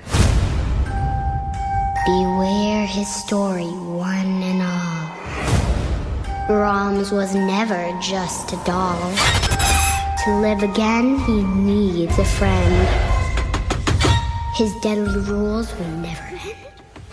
Beware 2.06 2.86
his 2.86 3.13
story, 3.13 3.63
one. 3.63 4.35
Brahms 6.48 7.12
was 7.12 7.34
never 7.34 7.92
just 8.00 8.54
a 8.54 8.58
doll. 8.66 9.12
To 10.24 10.36
live 10.42 10.62
again, 10.62 11.18
he 11.22 11.42
needs 11.42 12.20
a 12.20 12.25
friend. 12.25 12.88
His 14.56 14.72
deadly 14.82 15.22
rules 15.22 15.74
will 15.75 15.88
never 15.98 16.24
end. 16.24 16.56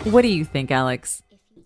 What 0.03 0.21
do 0.21 0.27
you 0.27 0.45
think, 0.45 0.69
Alex? 0.69 1.23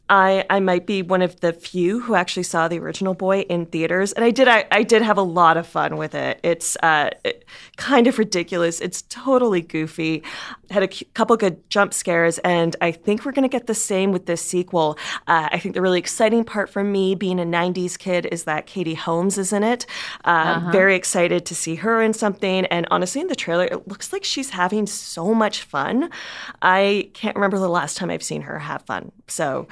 I, 0.10 0.46
I 0.50 0.60
might 0.60 0.86
be 0.86 1.02
one 1.02 1.22
of 1.22 1.40
the 1.42 1.52
few 1.52 2.00
who 2.00 2.16
actually 2.16 2.44
saw 2.44 2.68
the 2.68 2.80
original 2.80 3.14
boy 3.14 3.42
in 3.42 3.66
theaters 3.66 4.14
and 4.14 4.24
I 4.24 4.32
did 4.32 4.48
I, 4.48 4.66
I 4.72 4.84
did 4.84 5.02
have 5.02 5.18
a 5.18 5.24
lot 5.24 5.58
of 5.58 5.68
fun 5.68 5.98
with 5.98 6.16
it. 6.16 6.40
It's 6.44 6.78
uh, 6.82 7.10
it, 7.26 7.46
kind 7.76 8.08
of 8.08 8.18
ridiculous. 8.18 8.80
It's 8.80 9.02
totally 9.04 9.62
goofy. 9.62 10.24
Had 10.70 10.84
a 10.84 10.88
couple 10.88 11.36
good 11.36 11.70
jump 11.70 11.94
scares 11.94 12.38
and 12.40 12.76
I 12.80 12.92
think 12.92 13.26
we're 13.26 13.34
going 13.34 13.44
to 13.44 13.50
get 13.50 13.68
the 13.68 13.76
same 13.76 14.12
with 14.14 14.28
this 14.28 14.42
sequel. 14.42 14.98
Uh, 15.28 15.50
I 15.52 15.60
think 15.60 15.76
the 15.76 15.82
really 15.82 16.00
exciting 16.00 16.46
part 16.46 16.70
for 16.70 16.84
me 16.84 17.14
being 17.14 17.40
a 17.40 17.46
90s 17.46 17.98
kid 17.98 18.28
is 18.32 18.46
that 18.46 18.66
Katie 18.66 18.94
Holmes 18.94 19.38
is 19.38 19.52
in 19.52 19.64
it. 19.64 19.86
Uh, 20.24 20.30
uh-huh. 20.38 20.72
very 20.72 20.96
excited 20.96 21.46
to 21.46 21.56
see 21.56 21.76
her 21.76 22.02
in 22.02 22.14
something 22.14 22.66
and 22.68 22.88
honestly 22.92 23.20
in 23.20 23.28
the 23.28 23.36
trailer 23.36 23.66
it 23.66 23.88
looks 23.88 24.14
like 24.14 24.24
she's 24.24 24.52
having 24.52 24.88
so 24.88 25.34
much 25.34 25.64
fun. 25.64 26.10
I 26.62 27.10
can't 27.14 27.36
remember 27.36 27.60
the 27.60 27.70
last 27.70 27.98
time 27.98 28.10
I've 28.10 28.24
seen 28.24 28.44
her 28.44 28.60
have 28.60 28.84
fun. 28.84 29.12
So 29.28 29.68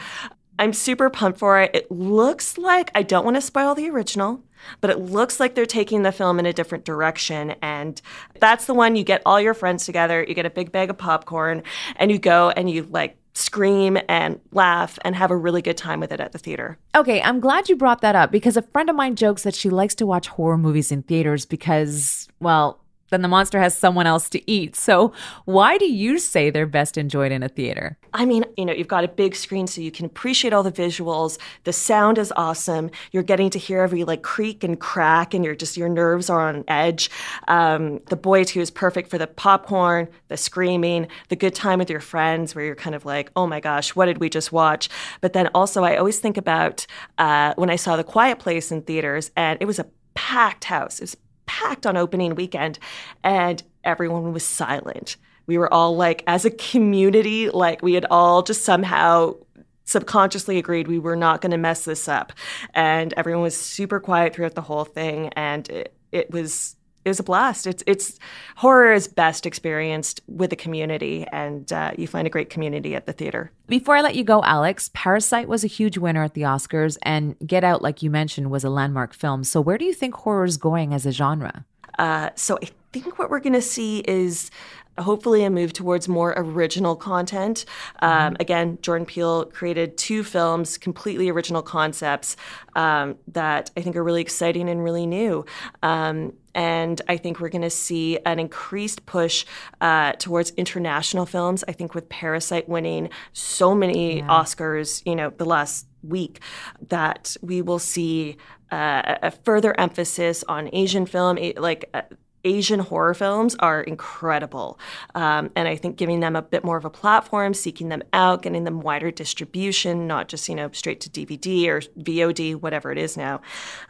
I'm 0.58 0.74
super 0.74 1.10
pumped 1.10 1.40
for 1.40 1.60
it. 1.62 1.72
It 1.74 1.92
looks 1.92 2.58
like, 2.58 2.92
I 2.96 3.04
don't 3.04 3.26
want 3.26 3.36
to 3.36 3.42
spoil 3.42 3.76
the 3.76 3.90
original, 3.90 4.42
but 4.82 4.90
it 4.90 5.00
looks 5.00 5.40
like 5.40 5.56
they're 5.56 5.66
taking 5.66 6.04
the 6.04 6.12
film 6.12 6.40
in 6.40 6.46
a 6.46 6.54
different 6.54 6.86
direction. 6.86 7.56
And 7.62 8.02
that's 8.40 8.66
the 8.66 8.74
one 8.74 8.96
you 8.96 9.04
get 9.04 9.22
all 9.26 9.40
your 9.40 9.54
friends 9.54 9.86
together, 9.86 10.24
you 10.28 10.34
get 10.34 10.46
a 10.46 10.50
big 10.50 10.72
bag 10.72 10.90
of 10.90 10.98
popcorn, 10.98 11.64
and 11.98 12.12
you 12.12 12.20
go 12.20 12.50
and 12.52 12.70
you 12.70 12.84
like 12.84 13.18
scream 13.34 13.98
and 14.08 14.40
laugh 14.54 14.98
and 15.04 15.14
have 15.14 15.30
a 15.30 15.36
really 15.36 15.62
good 15.62 15.76
time 15.76 16.00
with 16.00 16.14
it 16.14 16.22
at 16.22 16.32
the 16.32 16.38
theater. 16.38 16.78
Okay, 16.96 17.22
I'm 17.22 17.42
glad 17.42 17.68
you 17.68 17.76
brought 17.76 18.00
that 18.02 18.16
up 18.16 18.32
because 18.32 18.56
a 18.56 18.62
friend 18.62 18.90
of 18.90 18.96
mine 18.96 19.16
jokes 19.16 19.44
that 19.44 19.54
she 19.54 19.70
likes 19.70 19.96
to 19.96 20.06
watch 20.06 20.30
horror 20.30 20.58
movies 20.58 20.92
in 20.92 21.04
theaters 21.04 21.46
because, 21.46 22.30
well, 22.40 22.80
then 23.10 23.22
the 23.22 23.28
monster 23.28 23.60
has 23.60 23.78
someone 23.78 24.08
else 24.08 24.30
to 24.30 24.52
eat. 24.52 24.76
So, 24.76 25.14
why 25.46 25.78
do 25.78 25.86
you 25.86 26.18
say 26.18 26.50
they're 26.50 26.66
best 26.66 26.98
enjoyed 26.98 27.32
in 27.32 27.44
a 27.44 27.50
theater? 27.50 27.98
I 28.14 28.26
mean, 28.26 28.46
you 28.58 28.66
know, 28.66 28.74
you've 28.74 28.88
got 28.88 29.04
a 29.04 29.08
big 29.08 29.36
screen 29.36 29.68
so 29.68 29.82
you 29.82 29.92
can 29.92 30.06
appreciate 30.06 30.54
all 30.54 30.64
the 30.64 30.72
visuals. 30.72 31.38
The 31.66 31.74
sound 31.74 32.18
is 32.18 32.34
awesome. 32.36 32.90
You're 33.12 33.24
getting 33.24 33.50
to 33.52 33.60
hear 33.60 33.82
every 33.82 34.04
like 34.04 34.24
creak 34.24 34.64
and 34.64 34.80
crack, 34.80 35.34
and 35.34 35.46
you're 35.46 35.56
just, 35.56 35.78
your 35.78 35.90
nerves 35.90 36.30
are 36.30 36.50
on 36.50 36.64
edge. 36.68 37.10
Um, 37.48 38.00
the 38.08 38.16
boy, 38.16 38.44
too, 38.44 38.62
is 38.62 38.72
perfect 38.72 39.10
for 39.10 39.18
the 39.18 39.28
popcorn, 39.28 40.08
the 40.30 40.38
screaming, 40.38 41.08
the 41.30 41.36
good 41.36 41.54
time 41.54 41.80
with 41.80 41.90
your 41.90 42.00
friends 42.00 42.56
where 42.56 42.66
you're 42.66 42.76
kind 42.76 42.96
of 42.96 43.06
like, 43.06 43.32
oh 43.36 43.48
my 43.48 43.60
gosh, 43.60 43.96
what 43.96 44.06
did 44.06 44.18
we 44.18 44.30
just 44.30 44.52
watch? 44.52 44.90
But 45.22 45.34
then 45.34 45.50
also, 45.54 45.84
I 45.84 45.98
always 45.98 46.20
think 46.20 46.38
about 46.38 46.88
uh, 47.18 47.54
when 47.56 47.70
I 47.70 47.76
saw 47.76 47.96
The 47.96 48.04
Quiet 48.04 48.40
Place 48.40 48.72
in 48.72 48.82
theaters, 48.82 49.32
and 49.36 49.58
it 49.62 49.66
was 49.66 49.80
a 49.80 49.86
packed 50.16 50.66
house. 50.66 51.00
It 51.00 51.04
was 51.04 51.18
packed 51.46 51.86
on 51.86 51.98
opening 51.98 52.36
weekend 52.36 52.80
and 53.24 53.64
everyone 53.84 54.34
was 54.34 54.44
silent. 54.44 55.18
We 55.48 55.58
were 55.58 55.72
all 55.72 55.96
like, 55.96 56.24
as 56.28 56.46
a 56.46 56.52
community, 56.52 57.50
like 57.50 57.82
we 57.82 57.94
had 57.94 58.06
all 58.10 58.42
just 58.42 58.64
somehow 58.64 59.36
subconsciously 59.84 60.58
agreed 60.58 60.88
we 60.88 61.00
were 61.00 61.16
not 61.16 61.42
going 61.42 61.52
to 61.52 61.58
mess 61.58 61.86
this 61.86 62.08
up. 62.08 62.34
And 62.74 63.14
everyone 63.16 63.44
was 63.44 63.56
super 63.56 64.00
quiet 64.00 64.34
throughout 64.34 64.56
the 64.56 64.62
whole 64.62 64.86
thing. 64.86 65.30
And 65.36 65.70
it, 65.70 65.96
it 66.12 66.32
was 66.32 66.75
it 67.06 67.10
was 67.10 67.20
a 67.20 67.24
blast. 67.24 67.68
It's 67.68 67.84
it's 67.86 68.20
horror 68.58 68.92
is 68.92 69.08
best 69.08 69.46
experienced 69.46 70.22
with 70.28 70.52
a 70.52 70.56
community, 70.56 71.26
and 71.32 71.72
uh, 71.72 71.92
you 71.98 72.08
find 72.08 72.26
a 72.26 72.30
great 72.30 72.50
community 72.50 72.96
at 72.96 73.06
the 73.06 73.14
theater. 73.14 73.52
Before 73.68 73.96
I 73.96 74.02
let 74.02 74.16
you 74.16 74.24
go, 74.24 74.44
Alex, 74.44 74.90
Parasite 74.94 75.48
was 75.48 75.64
a 75.64 75.68
huge 75.68 75.98
winner 76.00 76.24
at 76.24 76.34
the 76.34 76.42
Oscars, 76.42 76.98
and 77.04 77.36
Get 77.46 77.64
Out, 77.64 77.84
like 77.84 78.02
you 78.02 78.10
mentioned, 78.10 78.50
was 78.50 78.64
a 78.64 78.70
landmark 78.70 79.14
film. 79.14 79.44
So 79.44 79.62
where 79.62 79.78
do 79.78 79.86
you 79.86 79.94
think 79.94 80.16
horror 80.16 80.46
is 80.46 80.58
going 80.58 80.94
as 80.94 81.06
a 81.06 81.12
genre? 81.12 81.66
Uh, 82.00 82.32
so 82.36 82.58
I 82.62 82.70
think 82.92 83.20
what 83.20 83.30
we're 83.30 83.40
going 83.40 83.54
to 83.54 83.62
see 83.62 84.00
is 84.00 84.50
hopefully 84.98 85.44
a 85.44 85.50
move 85.50 85.74
towards 85.74 86.08
more 86.08 86.34
original 86.38 86.96
content. 86.96 87.66
Um, 88.00 88.10
mm-hmm. 88.10 88.36
Again, 88.40 88.78
Jordan 88.82 89.06
Peele 89.06 89.46
created 89.46 89.98
two 89.98 90.24
films, 90.24 90.78
completely 90.78 91.30
original 91.30 91.62
concepts 91.62 92.36
um, 92.76 93.18
that 93.28 93.72
I 93.76 93.82
think 93.82 93.96
are 93.96 94.04
really 94.04 94.22
exciting 94.22 94.70
and 94.70 94.84
really 94.84 95.06
new. 95.06 95.46
Um, 95.84 96.34
and 96.56 97.02
I 97.08 97.18
think 97.18 97.40
we're 97.40 97.50
going 97.50 97.62
to 97.62 97.70
see 97.70 98.18
an 98.26 98.40
increased 98.40 99.06
push 99.06 99.46
uh, 99.82 100.14
towards 100.14 100.52
international 100.52 101.26
films. 101.26 101.64
I 101.68 101.74
think 101.74 101.94
with 101.94 102.10
Parasite 102.10 102.68
winning 102.68 103.10
so 103.34 103.76
many 103.76 104.20
yeah. 104.20 104.28
Oscars, 104.28 105.04
you 105.06 105.16
know, 105.16 105.30
the 105.30 105.46
last 105.46 105.86
week, 106.02 106.40
that 106.88 107.36
we 107.42 107.62
will 107.62 107.80
see 107.80 108.38
uh, 108.72 109.18
a 109.22 109.32
further 109.32 109.80
emphasis 109.80 110.44
on 110.48 110.70
Asian 110.74 111.06
film, 111.06 111.38
like. 111.58 111.90
Uh, 111.94 112.02
Asian 112.46 112.80
horror 112.80 113.14
films 113.14 113.56
are 113.60 113.82
incredible. 113.82 114.80
Um, 115.16 115.52
and 115.56 115.68
I 115.68 115.75
think 115.75 115.98
giving 115.98 116.22
them 116.22 116.36
a 116.36 116.42
bit 116.42 116.64
more 116.64 116.78
of 116.78 116.86
a 116.86 116.90
platform, 116.90 117.54
seeking 117.54 117.90
them 117.90 118.04
out, 118.14 118.44
getting 118.44 118.64
them 118.64 118.80
wider 118.80 119.12
distribution, 119.12 120.08
not 120.08 120.30
just, 120.30 120.48
you 120.48 120.56
know, 120.56 120.70
straight 120.72 121.02
to 121.02 121.10
DVD 121.10 121.68
or 121.68 121.82
VOD, 122.02 122.56
whatever 122.56 122.92
it 122.92 122.98
is 122.98 123.18
now. 123.18 123.42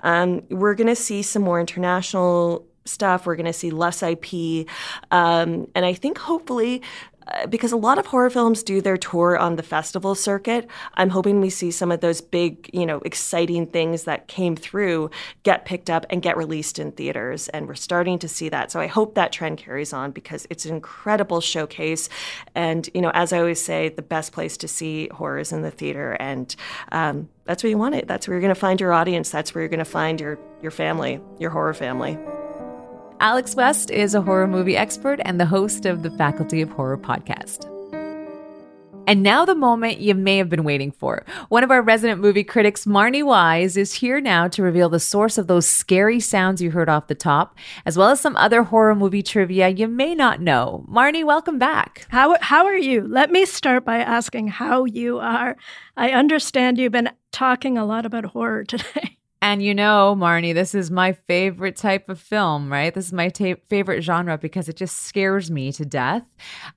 Um, 0.01 0.41
we're 0.49 0.75
going 0.75 0.87
to 0.87 0.95
see 0.95 1.21
some 1.21 1.43
more 1.43 1.59
international 1.59 2.65
stuff. 2.85 3.25
We're 3.25 3.35
going 3.35 3.45
to 3.45 3.53
see 3.53 3.71
less 3.71 4.01
IP. 4.01 4.67
Um, 5.11 5.67
and 5.75 5.85
I 5.85 5.93
think 5.93 6.17
hopefully 6.17 6.81
because 7.49 7.71
a 7.71 7.77
lot 7.77 7.97
of 7.97 8.05
horror 8.07 8.29
films 8.29 8.63
do 8.63 8.81
their 8.81 8.97
tour 8.97 9.37
on 9.37 9.55
the 9.55 9.63
festival 9.63 10.15
circuit. 10.15 10.67
I'm 10.93 11.09
hoping 11.09 11.41
we 11.41 11.49
see 11.49 11.71
some 11.71 11.91
of 11.91 12.01
those 12.01 12.21
big, 12.21 12.69
you 12.73 12.85
know, 12.85 12.99
exciting 12.99 13.67
things 13.67 14.03
that 14.03 14.27
came 14.27 14.55
through 14.55 15.09
get 15.43 15.65
picked 15.65 15.89
up 15.89 16.05
and 16.09 16.21
get 16.21 16.37
released 16.37 16.79
in 16.79 16.91
theaters. 16.91 17.47
And 17.49 17.67
we're 17.67 17.75
starting 17.75 18.19
to 18.19 18.27
see 18.27 18.49
that. 18.49 18.71
So 18.71 18.79
I 18.79 18.87
hope 18.87 19.15
that 19.15 19.31
trend 19.31 19.57
carries 19.57 19.93
on 19.93 20.11
because 20.11 20.45
it's 20.49 20.65
an 20.65 20.75
incredible 20.75 21.41
showcase. 21.41 22.09
And, 22.53 22.89
you 22.93 23.01
know, 23.01 23.11
as 23.13 23.33
I 23.33 23.39
always 23.39 23.61
say, 23.61 23.89
the 23.89 24.01
best 24.01 24.31
place 24.31 24.57
to 24.57 24.67
see 24.67 25.07
horror 25.09 25.39
is 25.39 25.51
in 25.51 25.61
the 25.61 25.71
theater. 25.71 26.13
And 26.19 26.55
um, 26.91 27.29
that's 27.45 27.63
where 27.63 27.69
you 27.69 27.77
want 27.77 27.95
it. 27.95 28.07
That's 28.07 28.27
where 28.27 28.35
you're 28.35 28.41
going 28.41 28.53
to 28.53 28.59
find 28.59 28.79
your 28.79 28.93
audience. 28.93 29.29
That's 29.29 29.53
where 29.53 29.61
you're 29.61 29.69
going 29.69 29.79
to 29.79 29.85
find 29.85 30.19
your, 30.19 30.39
your 30.61 30.71
family, 30.71 31.19
your 31.39 31.49
horror 31.49 31.73
family. 31.73 32.17
Alex 33.21 33.55
West 33.55 33.91
is 33.91 34.13
a 34.13 34.21
horror 34.21 34.45
movie 34.45 34.75
expert 34.75 35.21
and 35.23 35.39
the 35.39 35.45
host 35.45 35.85
of 35.85 36.03
the 36.03 36.11
Faculty 36.11 36.61
of 36.61 36.69
Horror 36.69 36.97
podcast. 36.97 37.71
And 39.07 39.23
now, 39.23 39.45
the 39.45 39.55
moment 39.55 39.99
you 39.99 40.15
may 40.15 40.37
have 40.37 40.49
been 40.49 40.63
waiting 40.63 40.91
for. 40.91 41.25
One 41.49 41.63
of 41.63 41.71
our 41.71 41.81
resident 41.81 42.19
movie 42.19 42.43
critics, 42.43 42.85
Marnie 42.85 43.23
Wise, 43.23 43.77
is 43.77 43.93
here 43.93 44.19
now 44.19 44.47
to 44.49 44.63
reveal 44.63 44.89
the 44.89 44.99
source 44.99 45.37
of 45.37 45.47
those 45.47 45.67
scary 45.67 46.19
sounds 46.19 46.61
you 46.61 46.71
heard 46.71 46.89
off 46.89 47.07
the 47.07 47.15
top, 47.15 47.55
as 47.85 47.97
well 47.97 48.09
as 48.09 48.19
some 48.19 48.35
other 48.35 48.63
horror 48.63 48.95
movie 48.95 49.23
trivia 49.23 49.69
you 49.69 49.87
may 49.87 50.13
not 50.13 50.41
know. 50.41 50.85
Marnie, 50.91 51.23
welcome 51.23 51.59
back. 51.59 52.07
How, 52.09 52.35
how 52.41 52.65
are 52.65 52.77
you? 52.77 53.07
Let 53.07 53.31
me 53.31 53.45
start 53.45 53.85
by 53.85 53.99
asking 53.99 54.47
how 54.47 54.85
you 54.85 55.19
are. 55.19 55.55
I 55.95 56.09
understand 56.09 56.79
you've 56.79 56.91
been 56.91 57.11
talking 57.31 57.77
a 57.77 57.85
lot 57.85 58.05
about 58.05 58.25
horror 58.25 58.63
today. 58.65 59.19
And 59.45 59.61
you 59.61 59.75
know, 59.75 60.15
Marnie, 60.17 60.55
this 60.55 60.73
is 60.73 60.89
my 60.89 61.13
favorite 61.13 61.75
type 61.75 62.09
of 62.09 62.19
film, 62.19 62.71
right? 62.71 62.91
This 62.91 63.05
is 63.05 63.13
my 63.13 63.29
ta- 63.29 63.61
favorite 63.67 64.01
genre 64.01 64.39
because 64.39 64.67
it 64.67 64.75
just 64.75 65.03
scares 65.03 65.51
me 65.51 65.71
to 65.73 65.85
death. 65.85 66.23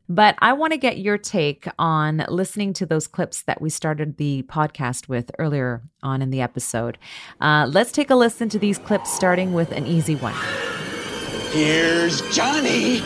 But 0.06 0.34
I 0.40 0.52
want 0.52 0.75
to 0.75 0.76
get 0.76 0.98
your 0.98 1.16
take 1.16 1.66
on 1.78 2.26
listening 2.28 2.75
to 2.75 2.84
those 2.84 3.06
clips 3.06 3.40
that 3.44 3.62
we 3.62 3.70
started 3.70 4.18
the 4.18 4.42
podcast 4.50 5.08
with 5.08 5.30
earlier 5.38 5.80
on 6.02 6.20
in 6.20 6.28
the 6.28 6.42
episode. 6.42 6.98
Uh, 7.40 7.66
let's 7.72 7.90
take 7.90 8.10
a 8.10 8.14
listen 8.14 8.50
to 8.50 8.58
these 8.58 8.76
clips, 8.76 9.10
starting 9.14 9.54
with 9.54 9.72
an 9.72 9.87
easy 9.87 10.16
one. 10.16 10.34
Here's 11.52 12.20
Johnny. 12.37 12.98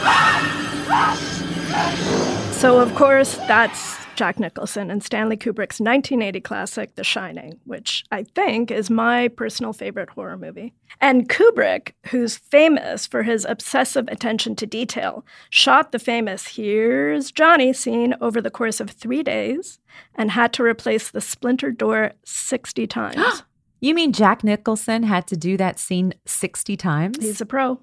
So, 2.51 2.81
of 2.81 2.93
course, 2.97 3.37
that's 3.47 4.02
Jack 4.15 4.39
Nicholson 4.39 4.91
and 4.91 5.03
Stanley 5.03 5.37
Kubrick's 5.37 5.81
1980 5.81 6.41
classic, 6.41 6.95
The 6.95 7.05
Shining, 7.05 7.59
which 7.65 8.05
I 8.11 8.25
think 8.25 8.71
is 8.71 8.91
my 8.91 9.29
personal 9.29 9.73
favorite 9.73 10.11
horror 10.11 10.37
movie. 10.37 10.75
And 11.01 11.29
Kubrick, 11.29 11.93
who's 12.07 12.37
famous 12.37 13.07
for 13.07 13.23
his 13.23 13.45
obsessive 13.49 14.07
attention 14.09 14.55
to 14.57 14.67
detail, 14.67 15.25
shot 15.51 15.93
the 15.93 15.99
famous 15.99 16.47
Here's 16.49 17.33
Johnny 17.33 17.73
scene 17.73 18.15
over 18.21 18.41
the 18.41 18.51
course 18.51 18.81
of 18.81 18.91
three 18.91 19.23
days 19.23 19.79
and 20.15 20.31
had 20.31 20.53
to 20.55 20.63
replace 20.63 21.11
the 21.11 21.21
splintered 21.21 21.79
door 21.79 22.13
60 22.25 22.87
times. 22.87 23.43
you 23.81 23.95
mean 23.95 24.13
Jack 24.13 24.45
Nicholson 24.45 25.05
had 25.05 25.27
to 25.29 25.37
do 25.37 25.57
that 25.57 25.79
scene 25.79 26.15
60 26.27 26.77
times? 26.77 27.17
He's 27.21 27.41
a 27.41 27.47
pro. 27.47 27.81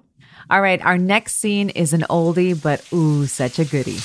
All 0.48 0.62
right, 0.62 0.80
our 0.82 0.96
next 0.96 1.36
scene 1.36 1.70
is 1.70 1.92
an 1.92 2.04
oldie, 2.08 2.60
but 2.60 2.84
ooh, 2.92 3.26
such 3.26 3.58
a 3.58 3.64
goodie. 3.64 3.98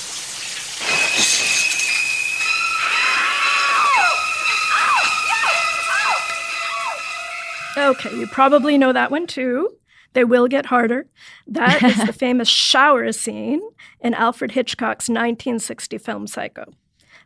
Okay, 7.76 8.16
you 8.16 8.26
probably 8.26 8.78
know 8.78 8.92
that 8.92 9.10
one 9.10 9.26
too. 9.26 9.76
They 10.14 10.24
will 10.24 10.48
get 10.48 10.66
harder. 10.66 11.06
That 11.46 11.82
is 11.82 12.06
the 12.06 12.12
famous 12.26 12.48
shower 12.48 13.12
scene 13.12 13.60
in 14.00 14.14
Alfred 14.14 14.52
Hitchcock's 14.52 15.10
1960 15.10 15.98
film 15.98 16.26
Psycho. 16.26 16.72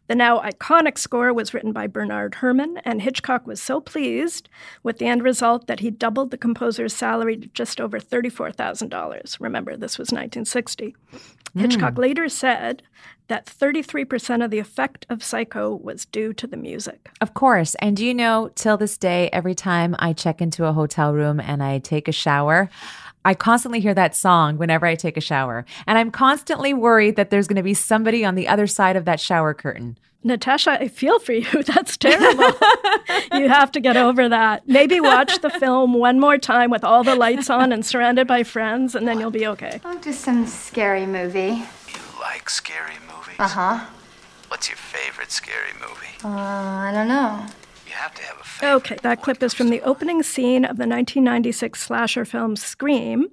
The 0.09 0.17
now 0.17 0.41
iconic 0.41 0.99
score 0.99 1.33
was 1.33 1.55
written 1.55 1.73
by 1.73 1.87
Bernard 1.87 2.35
Herrmann, 2.35 2.79
and 2.79 3.01
Hitchcock 3.01 3.47
was 3.47 3.63
so 3.63 3.81
pleased 3.81 4.49
with 4.83 4.99
the 4.99 5.07
end 5.07 5.23
result 5.23 5.69
that 5.69 5.79
he 5.79 5.91
doubled 5.93 6.33
the 6.33 6.37
composer's 6.37 6.93
salary 6.93 7.37
to 7.37 7.47
just 7.55 7.81
over 7.81 8.01
$34,000. 8.01 9.37
Remember, 9.39 9.77
this 9.77 9.99
was 9.99 10.07
1960. 10.07 10.97
Mm. 11.57 11.61
Hitchcock 11.61 11.99
later 11.99 12.29
said 12.29 12.83
that 13.29 13.47
33% 13.47 14.45
of 14.45 14.51
the 14.51 14.59
effect 14.59 15.07
of 15.09 15.23
Psycho 15.23 15.75
was 15.75 16.05
due 16.05 16.33
to 16.33 16.47
the 16.47 16.57
music. 16.57 17.11
Of 17.21 17.35
course. 17.35 17.77
And 17.77 17.97
do 17.97 18.05
you 18.05 18.13
know, 18.13 18.51
till 18.57 18.77
this 18.77 18.99
day, 18.99 19.31
every 19.33 19.55
time 19.55 19.95
I 19.99 20.13
check 20.13 20.43
into 20.43 20.67
a 20.67 20.73
hotel 20.73 21.15
room 21.15 21.39
and 21.39 21.63
I 21.63 21.79
take 21.79 22.09
a 22.09 22.13
shower, 22.13 22.69
I 23.25 23.35
constantly 23.35 23.81
hear 23.81 23.95
that 23.95 24.17
song 24.17 24.57
whenever 24.57 24.87
I 24.87 24.95
take 24.95 25.17
a 25.17 25.21
shower. 25.21 25.65
And 25.87 25.99
I'm 25.99 26.11
constantly 26.11 26.75
worried 26.75 27.17
that 27.17 27.31
there's 27.31 27.47
going 27.47 27.57
to 27.57 27.63
be 27.63 27.75
somebody 27.75 28.25
on 28.25 28.35
the 28.35 28.49
other 28.49 28.67
side 28.67 28.97
of 28.97 29.05
that 29.05 29.21
shower 29.21 29.55
curtain. 29.55 29.97
Natasha, 30.23 30.73
I 30.81 30.89
feel 30.89 31.19
for 31.19 31.33
you. 31.33 31.63
That's 31.63 31.97
terrible. 31.97 32.53
you 33.33 33.49
have 33.49 33.73
to 33.73 33.81
get 33.81 33.97
over 33.97 34.29
that. 34.29 34.69
Maybe 34.69 35.01
watch 35.01 35.41
the 35.41 35.51
film 35.51 35.95
one 35.95 36.21
more 36.21 36.37
time 36.39 36.71
with 36.71 36.85
all 36.85 37.03
the 37.03 37.15
lights 37.15 37.49
on 37.49 37.73
and 37.73 37.85
surrounded 37.85 38.27
by 38.27 38.43
friends, 38.43 38.95
and 38.95 39.09
then 39.09 39.19
you'll 39.19 39.31
be 39.31 39.47
okay. 39.47 39.81
Oh, 39.85 39.99
just 39.99 40.21
some 40.21 40.47
scary 40.47 41.07
movie. 41.07 41.65
You 41.89 42.01
like 42.21 42.51
scary 42.51 42.97
movies? 43.07 43.37
Uh 43.39 43.49
huh. 43.49 43.87
What's 44.49 44.69
your 44.69 44.77
favorite 44.77 45.31
scary 45.31 45.73
movie? 45.81 46.15
Uh, 46.25 46.29
I 46.29 46.91
don't 46.93 47.09
know. 47.09 47.47
You 47.87 47.93
have 47.93 48.15
to 48.15 48.23
have 48.23 48.39
a 48.41 48.45
favorite. 48.45 48.77
Okay, 48.77 48.97
that 49.03 49.23
clip 49.23 49.43
is 49.43 49.55
from 49.55 49.69
the 49.71 49.81
opening 49.83 50.23
scene 50.23 50.65
of 50.65 50.77
the 50.77 50.87
1996 50.87 51.81
slasher 51.81 52.25
film 52.25 52.57
Scream. 52.57 53.31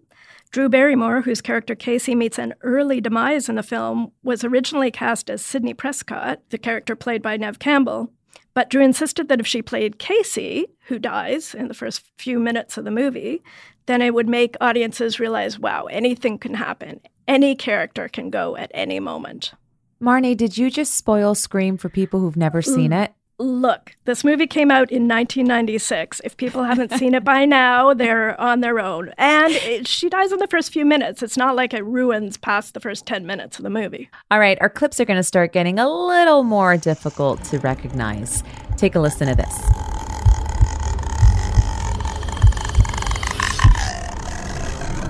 Drew 0.51 0.69
Barrymore, 0.69 1.21
whose 1.21 1.41
character 1.41 1.75
Casey 1.75 2.15
meets 2.15 2.39
an 2.39 2.53
early 2.61 3.01
demise 3.01 3.49
in 3.49 3.55
the 3.55 3.63
film, 3.63 4.11
was 4.23 4.43
originally 4.43 4.91
cast 4.91 5.29
as 5.29 5.45
Sidney 5.45 5.73
Prescott, 5.73 6.39
the 6.49 6.57
character 6.57 6.95
played 6.95 7.21
by 7.21 7.37
Neve 7.37 7.59
Campbell. 7.59 8.11
But 8.53 8.69
Drew 8.69 8.83
insisted 8.83 9.29
that 9.29 9.39
if 9.39 9.45
she 9.45 9.61
played 9.61 9.99
Casey, 9.99 10.65
who 10.87 10.97
dies 10.97 11.53
in 11.53 11.67
the 11.67 11.75
first 11.75 12.03
few 12.17 12.39
minutes 12.39 12.77
of 12.77 12.85
the 12.85 12.91
movie, 12.91 13.43
then 13.85 14.01
it 14.01 14.13
would 14.13 14.27
make 14.27 14.55
audiences 14.59 15.19
realize 15.19 15.59
wow, 15.59 15.85
anything 15.85 16.39
can 16.39 16.55
happen. 16.55 17.01
Any 17.27 17.55
character 17.55 18.07
can 18.07 18.29
go 18.29 18.55
at 18.55 18.71
any 18.73 18.99
moment. 18.99 19.53
Marnie, 20.01 20.37
did 20.37 20.57
you 20.57 20.69
just 20.69 20.95
spoil 20.95 21.35
Scream 21.35 21.77
for 21.77 21.89
people 21.89 22.19
who've 22.19 22.37
never 22.37 22.61
seen 22.61 22.91
mm. 22.91 23.03
it? 23.03 23.13
Look, 23.39 23.95
this 24.05 24.23
movie 24.23 24.47
came 24.47 24.71
out 24.71 24.89
in 24.89 25.07
1996. 25.07 26.21
If 26.23 26.37
people 26.37 26.63
haven't 26.63 26.91
seen 26.93 27.13
it 27.13 27.23
by 27.23 27.45
now, 27.45 27.93
they're 27.93 28.39
on 28.41 28.61
their 28.61 28.79
own. 28.79 29.13
And 29.15 29.53
it, 29.53 29.87
she 29.87 30.09
dies 30.09 30.31
in 30.31 30.39
the 30.39 30.47
first 30.47 30.73
few 30.73 30.85
minutes. 30.85 31.21
It's 31.21 31.37
not 31.37 31.55
like 31.55 31.71
it 31.71 31.85
ruins 31.85 32.37
past 32.37 32.73
the 32.73 32.79
first 32.79 33.05
10 33.05 33.27
minutes 33.27 33.59
of 33.59 33.63
the 33.63 33.69
movie. 33.69 34.09
All 34.31 34.39
right, 34.39 34.57
our 34.59 34.69
clips 34.69 34.99
are 34.99 35.05
going 35.05 35.19
to 35.19 35.23
start 35.23 35.53
getting 35.53 35.77
a 35.77 35.87
little 35.87 36.43
more 36.43 36.77
difficult 36.77 37.43
to 37.45 37.59
recognize. 37.59 38.43
Take 38.75 38.95
a 38.95 38.99
listen 38.99 39.27
to 39.27 39.35
this. 39.35 39.96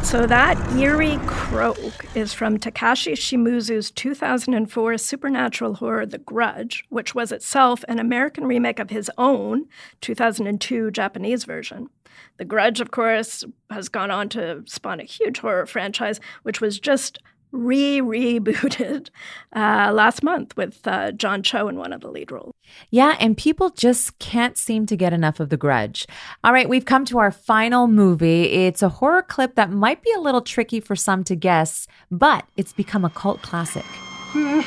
So 0.08 0.26
that 0.26 0.58
eerie 0.78 1.20
croak 1.28 2.06
is 2.16 2.32
from 2.34 2.60
Takashi 2.60 3.12
Shimizu's 3.12 3.92
2004 3.92 4.98
supernatural 4.98 5.74
horror 5.74 6.06
The 6.06 6.18
Grudge, 6.18 6.86
which 6.88 7.14
was 7.14 7.34
itself 7.34 7.84
an 7.90 8.00
American 8.00 8.46
remake 8.46 8.80
of 8.80 8.90
his 8.90 9.12
own 9.18 9.66
2002 10.00 10.92
Japanese 10.92 11.44
version. 11.44 11.90
The 12.38 12.46
Grudge, 12.46 12.80
of 12.80 12.90
course, 12.92 13.44
has 13.70 13.90
gone 13.90 14.10
on 14.10 14.30
to 14.30 14.64
spawn 14.66 15.02
a 15.02 15.04
huge 15.04 15.40
horror 15.40 15.66
franchise, 15.66 16.22
which 16.44 16.62
was 16.62 16.80
just 16.80 17.20
re 17.52 18.00
rebooted 18.02 19.10
uh, 19.56 19.92
last 19.94 20.24
month 20.24 20.56
with 20.58 20.86
uh, 20.88 21.12
John 21.12 21.44
Cho 21.44 21.68
in 21.68 21.78
one 21.78 21.94
of 21.94 22.02
the 22.02 22.10
lead 22.10 22.32
roles. 22.32 22.54
Yeah, 22.90 23.16
and 23.20 23.38
people 23.38 23.70
just 23.70 24.18
can't 24.20 24.58
seem 24.58 24.86
to 24.88 24.96
get 24.96 25.14
enough 25.14 25.40
of 25.40 25.50
The 25.50 25.58
Grudge. 25.58 26.08
All 26.44 26.54
right, 26.54 26.70
we've 26.70 26.86
come 26.86 27.06
to 27.06 27.20
our 27.20 27.32
final 27.32 27.88
movie. 27.88 28.44
It's 28.44 28.82
a 28.82 28.90
horror 28.90 29.22
clip 29.24 29.56
that 29.56 29.72
might 29.72 30.02
be 30.04 30.12
a 30.14 30.20
little 30.20 30.42
tricky 30.42 30.80
for 30.80 30.96
some 30.96 31.24
to 31.26 31.36
guess, 31.36 31.88
but 32.12 32.46
it's 32.58 32.74
become 32.74 33.06
a 33.06 33.10
cult 33.10 33.42
classic. 33.42 33.86
Mm. 34.34 34.64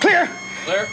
Clear! 0.00 0.30
Clear. 0.64 0.88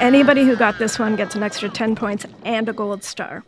Anybody 0.00 0.44
who 0.44 0.56
got 0.56 0.80
this 0.80 0.98
one 0.98 1.14
gets 1.14 1.36
an 1.36 1.44
extra 1.44 1.68
10 1.68 1.94
points 1.94 2.26
and 2.44 2.68
a 2.68 2.72
gold 2.72 3.04
star. 3.04 3.44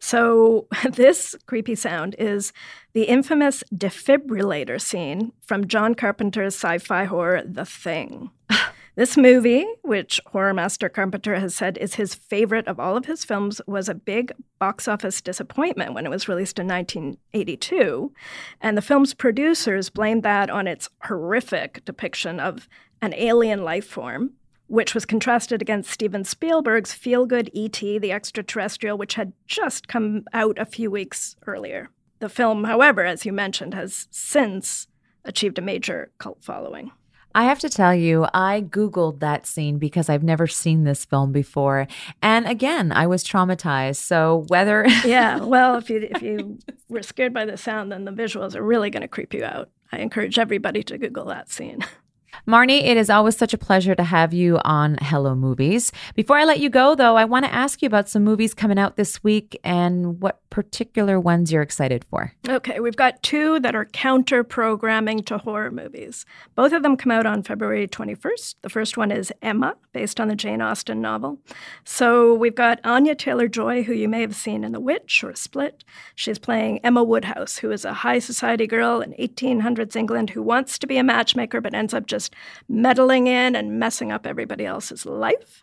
So, 0.00 0.66
this 0.92 1.36
creepy 1.46 1.74
sound 1.74 2.16
is 2.18 2.52
the 2.92 3.04
infamous 3.04 3.62
defibrillator 3.74 4.80
scene 4.80 5.32
from 5.42 5.68
John 5.68 5.94
Carpenter's 5.94 6.54
sci 6.54 6.78
fi 6.78 7.04
horror 7.04 7.42
The 7.44 7.64
Thing. 7.64 8.30
This 8.96 9.16
movie, 9.16 9.64
which 9.80 10.20
horror 10.26 10.52
master 10.52 10.88
Carpenter 10.90 11.36
has 11.36 11.54
said 11.54 11.78
is 11.78 11.94
his 11.94 12.14
favorite 12.14 12.66
of 12.66 12.78
all 12.78 12.96
of 12.98 13.06
his 13.06 13.24
films, 13.24 13.60
was 13.66 13.88
a 13.88 13.94
big 13.94 14.32
box 14.58 14.88
office 14.88 15.22
disappointment 15.22 15.94
when 15.94 16.04
it 16.04 16.10
was 16.10 16.28
released 16.28 16.58
in 16.58 16.66
1982. 16.66 18.12
And 18.60 18.76
the 18.76 18.82
film's 18.82 19.14
producers 19.14 19.88
blamed 19.88 20.24
that 20.24 20.50
on 20.50 20.66
its 20.66 20.90
horrific 21.04 21.82
depiction 21.84 22.40
of 22.40 22.68
an 23.00 23.14
alien 23.14 23.62
life 23.62 23.86
form 23.86 24.32
which 24.70 24.94
was 24.94 25.04
contrasted 25.04 25.60
against 25.60 25.90
Steven 25.90 26.22
Spielberg's 26.22 26.94
feel 26.94 27.26
good 27.26 27.50
E.T., 27.52 27.98
the 27.98 28.12
extraterrestrial, 28.12 28.96
which 28.96 29.14
had 29.14 29.32
just 29.46 29.88
come 29.88 30.24
out 30.32 30.58
a 30.58 30.64
few 30.64 30.90
weeks 30.90 31.34
earlier. 31.44 31.90
The 32.20 32.28
film, 32.28 32.62
however, 32.64 33.04
as 33.04 33.26
you 33.26 33.32
mentioned, 33.32 33.74
has 33.74 34.06
since 34.12 34.86
achieved 35.24 35.58
a 35.58 35.62
major 35.62 36.12
cult 36.18 36.44
following. 36.44 36.92
I 37.34 37.44
have 37.44 37.58
to 37.60 37.68
tell 37.68 37.94
you, 37.94 38.26
I 38.32 38.60
Googled 38.60 39.18
that 39.20 39.44
scene 39.44 39.78
because 39.78 40.08
I've 40.08 40.22
never 40.22 40.46
seen 40.46 40.84
this 40.84 41.04
film 41.04 41.32
before. 41.32 41.88
And 42.22 42.46
again, 42.46 42.92
I 42.92 43.08
was 43.08 43.24
traumatized. 43.24 43.96
So 43.96 44.44
whether 44.48 44.86
Yeah, 45.04 45.38
well, 45.38 45.76
if 45.76 45.90
you 45.90 46.08
if 46.10 46.22
you 46.22 46.58
were 46.88 47.02
scared 47.02 47.34
by 47.34 47.44
the 47.44 47.56
sound, 47.56 47.90
then 47.90 48.04
the 48.04 48.12
visuals 48.12 48.54
are 48.54 48.62
really 48.62 48.90
gonna 48.90 49.08
creep 49.08 49.34
you 49.34 49.44
out. 49.44 49.68
I 49.90 49.98
encourage 49.98 50.38
everybody 50.38 50.84
to 50.84 50.98
Google 50.98 51.24
that 51.26 51.50
scene. 51.50 51.80
Marnie, 52.46 52.82
it 52.82 52.96
is 52.96 53.10
always 53.10 53.36
such 53.36 53.54
a 53.54 53.58
pleasure 53.58 53.94
to 53.94 54.02
have 54.02 54.32
you 54.32 54.58
on 54.64 54.98
Hello 55.00 55.34
Movies. 55.34 55.92
Before 56.14 56.36
I 56.36 56.44
let 56.44 56.60
you 56.60 56.70
go, 56.70 56.94
though, 56.94 57.16
I 57.16 57.24
want 57.24 57.44
to 57.44 57.52
ask 57.52 57.82
you 57.82 57.86
about 57.86 58.08
some 58.08 58.24
movies 58.24 58.54
coming 58.54 58.78
out 58.78 58.96
this 58.96 59.22
week 59.22 59.58
and 59.62 60.20
what 60.20 60.40
particular 60.50 61.20
ones 61.20 61.52
you're 61.52 61.62
excited 61.62 62.04
for. 62.04 62.32
Okay, 62.48 62.80
we've 62.80 62.96
got 62.96 63.22
two 63.22 63.60
that 63.60 63.74
are 63.74 63.84
counter 63.84 64.42
programming 64.42 65.22
to 65.24 65.38
horror 65.38 65.70
movies. 65.70 66.26
Both 66.56 66.72
of 66.72 66.82
them 66.82 66.96
come 66.96 67.12
out 67.12 67.26
on 67.26 67.42
February 67.42 67.86
21st. 67.86 68.56
The 68.62 68.68
first 68.68 68.96
one 68.96 69.12
is 69.12 69.32
Emma, 69.42 69.76
based 69.92 70.20
on 70.20 70.28
the 70.28 70.34
Jane 70.34 70.60
Austen 70.60 71.00
novel. 71.00 71.38
So 71.84 72.34
we've 72.34 72.54
got 72.54 72.80
Anya 72.84 73.14
Taylor 73.14 73.48
Joy, 73.48 73.84
who 73.84 73.92
you 73.92 74.08
may 74.08 74.20
have 74.20 74.34
seen 74.34 74.64
in 74.64 74.72
The 74.72 74.80
Witch 74.80 75.22
or 75.22 75.34
Split. 75.34 75.84
She's 76.14 76.38
playing 76.38 76.80
Emma 76.84 77.04
Woodhouse, 77.04 77.58
who 77.58 77.70
is 77.70 77.84
a 77.84 77.94
high 77.94 78.18
society 78.18 78.66
girl 78.66 79.00
in 79.00 79.12
1800s 79.12 79.94
England 79.94 80.30
who 80.30 80.42
wants 80.42 80.78
to 80.78 80.86
be 80.86 80.96
a 80.96 81.04
matchmaker 81.04 81.60
but 81.60 81.74
ends 81.74 81.94
up 81.94 82.06
just 82.06 82.19
just 82.20 82.34
meddling 82.68 83.26
in 83.26 83.56
and 83.56 83.78
messing 83.78 84.12
up 84.12 84.26
everybody 84.26 84.66
else's 84.66 85.06
life. 85.06 85.62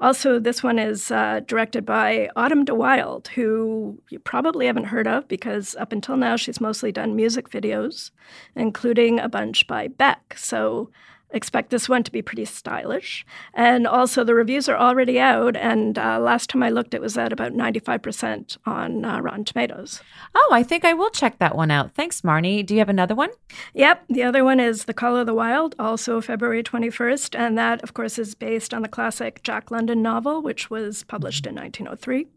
Also, 0.00 0.40
this 0.40 0.62
one 0.62 0.78
is 0.78 1.10
uh, 1.10 1.40
directed 1.46 1.84
by 1.84 2.28
Autumn 2.34 2.64
de 2.64 2.74
Wilde, 2.74 3.28
who 3.28 4.00
you 4.08 4.18
probably 4.18 4.66
haven't 4.66 4.86
heard 4.86 5.06
of 5.06 5.28
because 5.28 5.76
up 5.76 5.92
until 5.92 6.16
now 6.16 6.36
she's 6.36 6.60
mostly 6.60 6.90
done 6.90 7.14
music 7.14 7.50
videos, 7.50 8.10
including 8.56 9.20
a 9.20 9.28
bunch 9.28 9.66
by 9.66 9.86
Beck. 9.86 10.34
So 10.36 10.90
expect 11.34 11.70
this 11.70 11.88
one 11.88 12.02
to 12.04 12.12
be 12.12 12.22
pretty 12.22 12.44
stylish. 12.44 13.26
And 13.52 13.86
also, 13.86 14.24
the 14.24 14.34
reviews 14.34 14.68
are 14.68 14.76
already 14.76 15.18
out. 15.18 15.56
And 15.56 15.98
uh, 15.98 16.18
last 16.18 16.48
time 16.48 16.62
I 16.62 16.70
looked, 16.70 16.94
it 16.94 17.00
was 17.00 17.18
at 17.18 17.32
about 17.32 17.52
95% 17.52 18.56
on 18.64 19.04
uh, 19.04 19.20
Rotten 19.20 19.44
Tomatoes. 19.44 20.00
Oh, 20.34 20.50
I 20.52 20.62
think 20.62 20.84
I 20.84 20.94
will 20.94 21.10
check 21.10 21.38
that 21.38 21.56
one 21.56 21.70
out. 21.70 21.92
Thanks, 21.94 22.22
Marnie. 22.22 22.64
Do 22.64 22.74
you 22.74 22.78
have 22.80 22.88
another 22.88 23.14
one? 23.14 23.30
Yep. 23.74 24.04
The 24.08 24.22
other 24.22 24.44
one 24.44 24.60
is 24.60 24.84
The 24.84 24.94
Call 24.94 25.16
of 25.16 25.26
the 25.26 25.34
Wild, 25.34 25.74
also 25.78 26.20
February 26.20 26.62
21st. 26.62 27.38
And 27.38 27.58
that, 27.58 27.82
of 27.82 27.94
course, 27.94 28.18
is 28.18 28.34
based 28.34 28.72
on 28.72 28.82
the 28.82 28.88
classic 28.88 29.42
Jack 29.42 29.70
London 29.70 30.02
novel, 30.02 30.40
which 30.40 30.70
was 30.70 31.02
published 31.02 31.46
in 31.46 31.54
1903. 31.54 32.28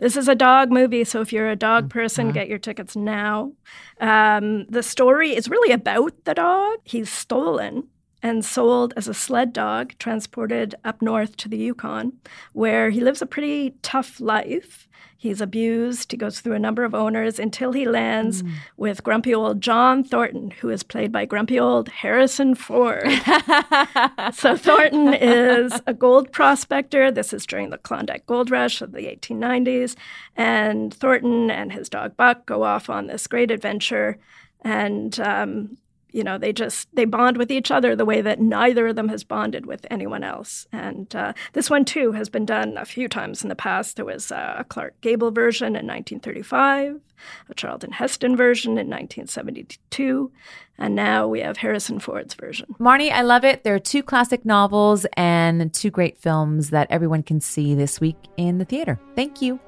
This 0.00 0.16
is 0.16 0.28
a 0.28 0.34
dog 0.34 0.72
movie. 0.72 1.04
So 1.04 1.20
if 1.20 1.32
you're 1.32 1.50
a 1.50 1.56
dog 1.56 1.90
person, 1.90 2.26
mm-hmm. 2.26 2.34
get 2.34 2.48
your 2.48 2.58
tickets 2.58 2.96
now. 2.96 3.52
Um, 4.00 4.66
the 4.66 4.82
story 4.82 5.36
is 5.36 5.48
really 5.48 5.72
about 5.72 6.24
the 6.24 6.34
dog. 6.34 6.78
He's 6.84 7.10
stolen 7.10 7.88
and 8.22 8.44
sold 8.44 8.92
as 8.96 9.08
a 9.08 9.14
sled 9.14 9.52
dog, 9.52 9.94
transported 9.98 10.74
up 10.84 11.00
north 11.00 11.36
to 11.36 11.48
the 11.48 11.56
Yukon, 11.56 12.12
where 12.52 12.90
he 12.90 13.00
lives 13.00 13.22
a 13.22 13.26
pretty 13.26 13.74
tough 13.82 14.20
life. 14.20 14.88
He's 15.20 15.40
abused. 15.40 16.12
He 16.12 16.16
goes 16.16 16.40
through 16.40 16.54
a 16.54 16.60
number 16.60 16.84
of 16.84 16.94
owners 16.94 17.40
until 17.40 17.72
he 17.72 17.88
lands 17.88 18.44
mm. 18.44 18.52
with 18.76 19.02
grumpy 19.02 19.34
old 19.34 19.60
John 19.60 20.04
Thornton, 20.04 20.52
who 20.52 20.68
is 20.68 20.84
played 20.84 21.10
by 21.10 21.24
grumpy 21.24 21.58
old 21.58 21.88
Harrison 21.88 22.54
Ford. 22.54 23.02
so 24.32 24.56
Thornton 24.56 25.14
is 25.14 25.72
a 25.88 25.92
gold 25.92 26.30
prospector. 26.30 27.10
This 27.10 27.32
is 27.32 27.46
during 27.46 27.70
the 27.70 27.78
Klondike 27.78 28.26
Gold 28.26 28.52
Rush 28.52 28.80
of 28.80 28.92
the 28.92 29.06
1890s. 29.06 29.96
And 30.36 30.94
Thornton 30.94 31.50
and 31.50 31.72
his 31.72 31.88
dog 31.88 32.16
Buck 32.16 32.46
go 32.46 32.62
off 32.62 32.88
on 32.88 33.08
this 33.08 33.26
great 33.26 33.50
adventure. 33.50 34.18
And 34.62 35.18
um, 35.18 35.78
you 36.12 36.24
know 36.24 36.38
they 36.38 36.52
just 36.52 36.88
they 36.94 37.04
bond 37.04 37.36
with 37.36 37.50
each 37.50 37.70
other 37.70 37.94
the 37.94 38.04
way 38.04 38.20
that 38.20 38.40
neither 38.40 38.88
of 38.88 38.96
them 38.96 39.08
has 39.08 39.24
bonded 39.24 39.66
with 39.66 39.86
anyone 39.90 40.24
else. 40.24 40.66
And 40.72 41.14
uh, 41.14 41.32
this 41.52 41.70
one 41.70 41.84
too 41.84 42.12
has 42.12 42.28
been 42.28 42.46
done 42.46 42.76
a 42.76 42.84
few 42.84 43.08
times 43.08 43.42
in 43.42 43.48
the 43.48 43.54
past. 43.54 43.96
There 43.96 44.04
was 44.04 44.30
a 44.30 44.64
clark 44.68 45.00
gable 45.00 45.30
version 45.30 45.68
in 45.68 45.86
1935 45.86 47.00
a 47.48 47.54
charlton 47.54 47.92
heston 47.92 48.36
version 48.36 48.72
in 48.72 48.88
1972 48.88 50.30
and 50.78 50.94
now 50.94 51.26
we 51.26 51.40
have 51.40 51.56
harrison 51.56 51.98
ford's 51.98 52.34
version. 52.34 52.74
Marnie 52.78 53.10
i 53.10 53.22
love 53.22 53.44
it. 53.44 53.64
There 53.64 53.74
are 53.74 53.80
two 53.80 54.02
classic 54.02 54.44
novels 54.44 55.06
and 55.14 55.72
two 55.72 55.90
great 55.90 56.18
films 56.18 56.70
that 56.70 56.86
everyone 56.90 57.22
can 57.22 57.40
see 57.40 57.74
this 57.74 58.00
week 58.00 58.16
in 58.36 58.58
the 58.58 58.64
theater. 58.64 58.98
Thank 59.16 59.42
you. 59.42 59.58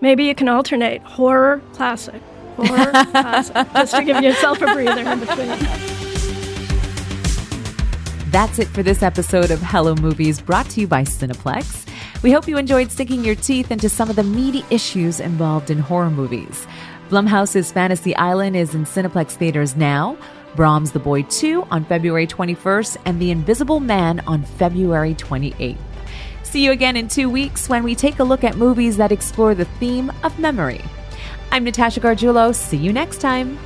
Maybe 0.00 0.24
you 0.24 0.34
can 0.34 0.48
alternate 0.48 1.02
horror 1.02 1.60
classic 1.72 2.22
horror 2.56 2.92
classic 3.10 3.54
just 3.72 3.94
to 3.94 4.04
give 4.04 4.22
yourself 4.22 4.60
a 4.62 4.66
breather 4.66 5.10
in 5.10 5.20
between 5.20 5.89
that's 8.30 8.60
it 8.60 8.68
for 8.68 8.82
this 8.84 9.02
episode 9.02 9.50
of 9.50 9.60
Hello 9.60 9.94
Movies 9.96 10.40
brought 10.40 10.68
to 10.70 10.80
you 10.80 10.86
by 10.86 11.02
Cineplex. 11.02 11.88
We 12.22 12.30
hope 12.30 12.46
you 12.46 12.58
enjoyed 12.58 12.92
sinking 12.92 13.24
your 13.24 13.34
teeth 13.34 13.72
into 13.72 13.88
some 13.88 14.08
of 14.08 14.14
the 14.14 14.22
meaty 14.22 14.64
issues 14.70 15.18
involved 15.18 15.68
in 15.68 15.80
horror 15.80 16.10
movies. 16.10 16.66
Blumhouse's 17.08 17.72
Fantasy 17.72 18.14
Island 18.14 18.54
is 18.54 18.74
in 18.74 18.84
Cineplex 18.84 19.32
theaters 19.32 19.74
now. 19.74 20.16
Brahms 20.54 20.92
the 20.92 21.00
Boy 21.00 21.22
2 21.22 21.64
on 21.70 21.84
February 21.84 22.26
21st 22.26 22.98
and 23.04 23.20
The 23.20 23.32
Invisible 23.32 23.80
Man 23.80 24.20
on 24.28 24.44
February 24.44 25.14
28th. 25.14 25.76
See 26.44 26.64
you 26.64 26.70
again 26.70 26.96
in 26.96 27.08
two 27.08 27.28
weeks 27.28 27.68
when 27.68 27.82
we 27.82 27.96
take 27.96 28.20
a 28.20 28.24
look 28.24 28.44
at 28.44 28.56
movies 28.56 28.96
that 28.98 29.12
explore 29.12 29.56
the 29.56 29.64
theme 29.64 30.12
of 30.22 30.38
memory. 30.38 30.82
I'm 31.50 31.64
Natasha 31.64 31.98
Gargiulo. 31.98 32.54
See 32.54 32.76
you 32.76 32.92
next 32.92 33.20
time. 33.20 33.58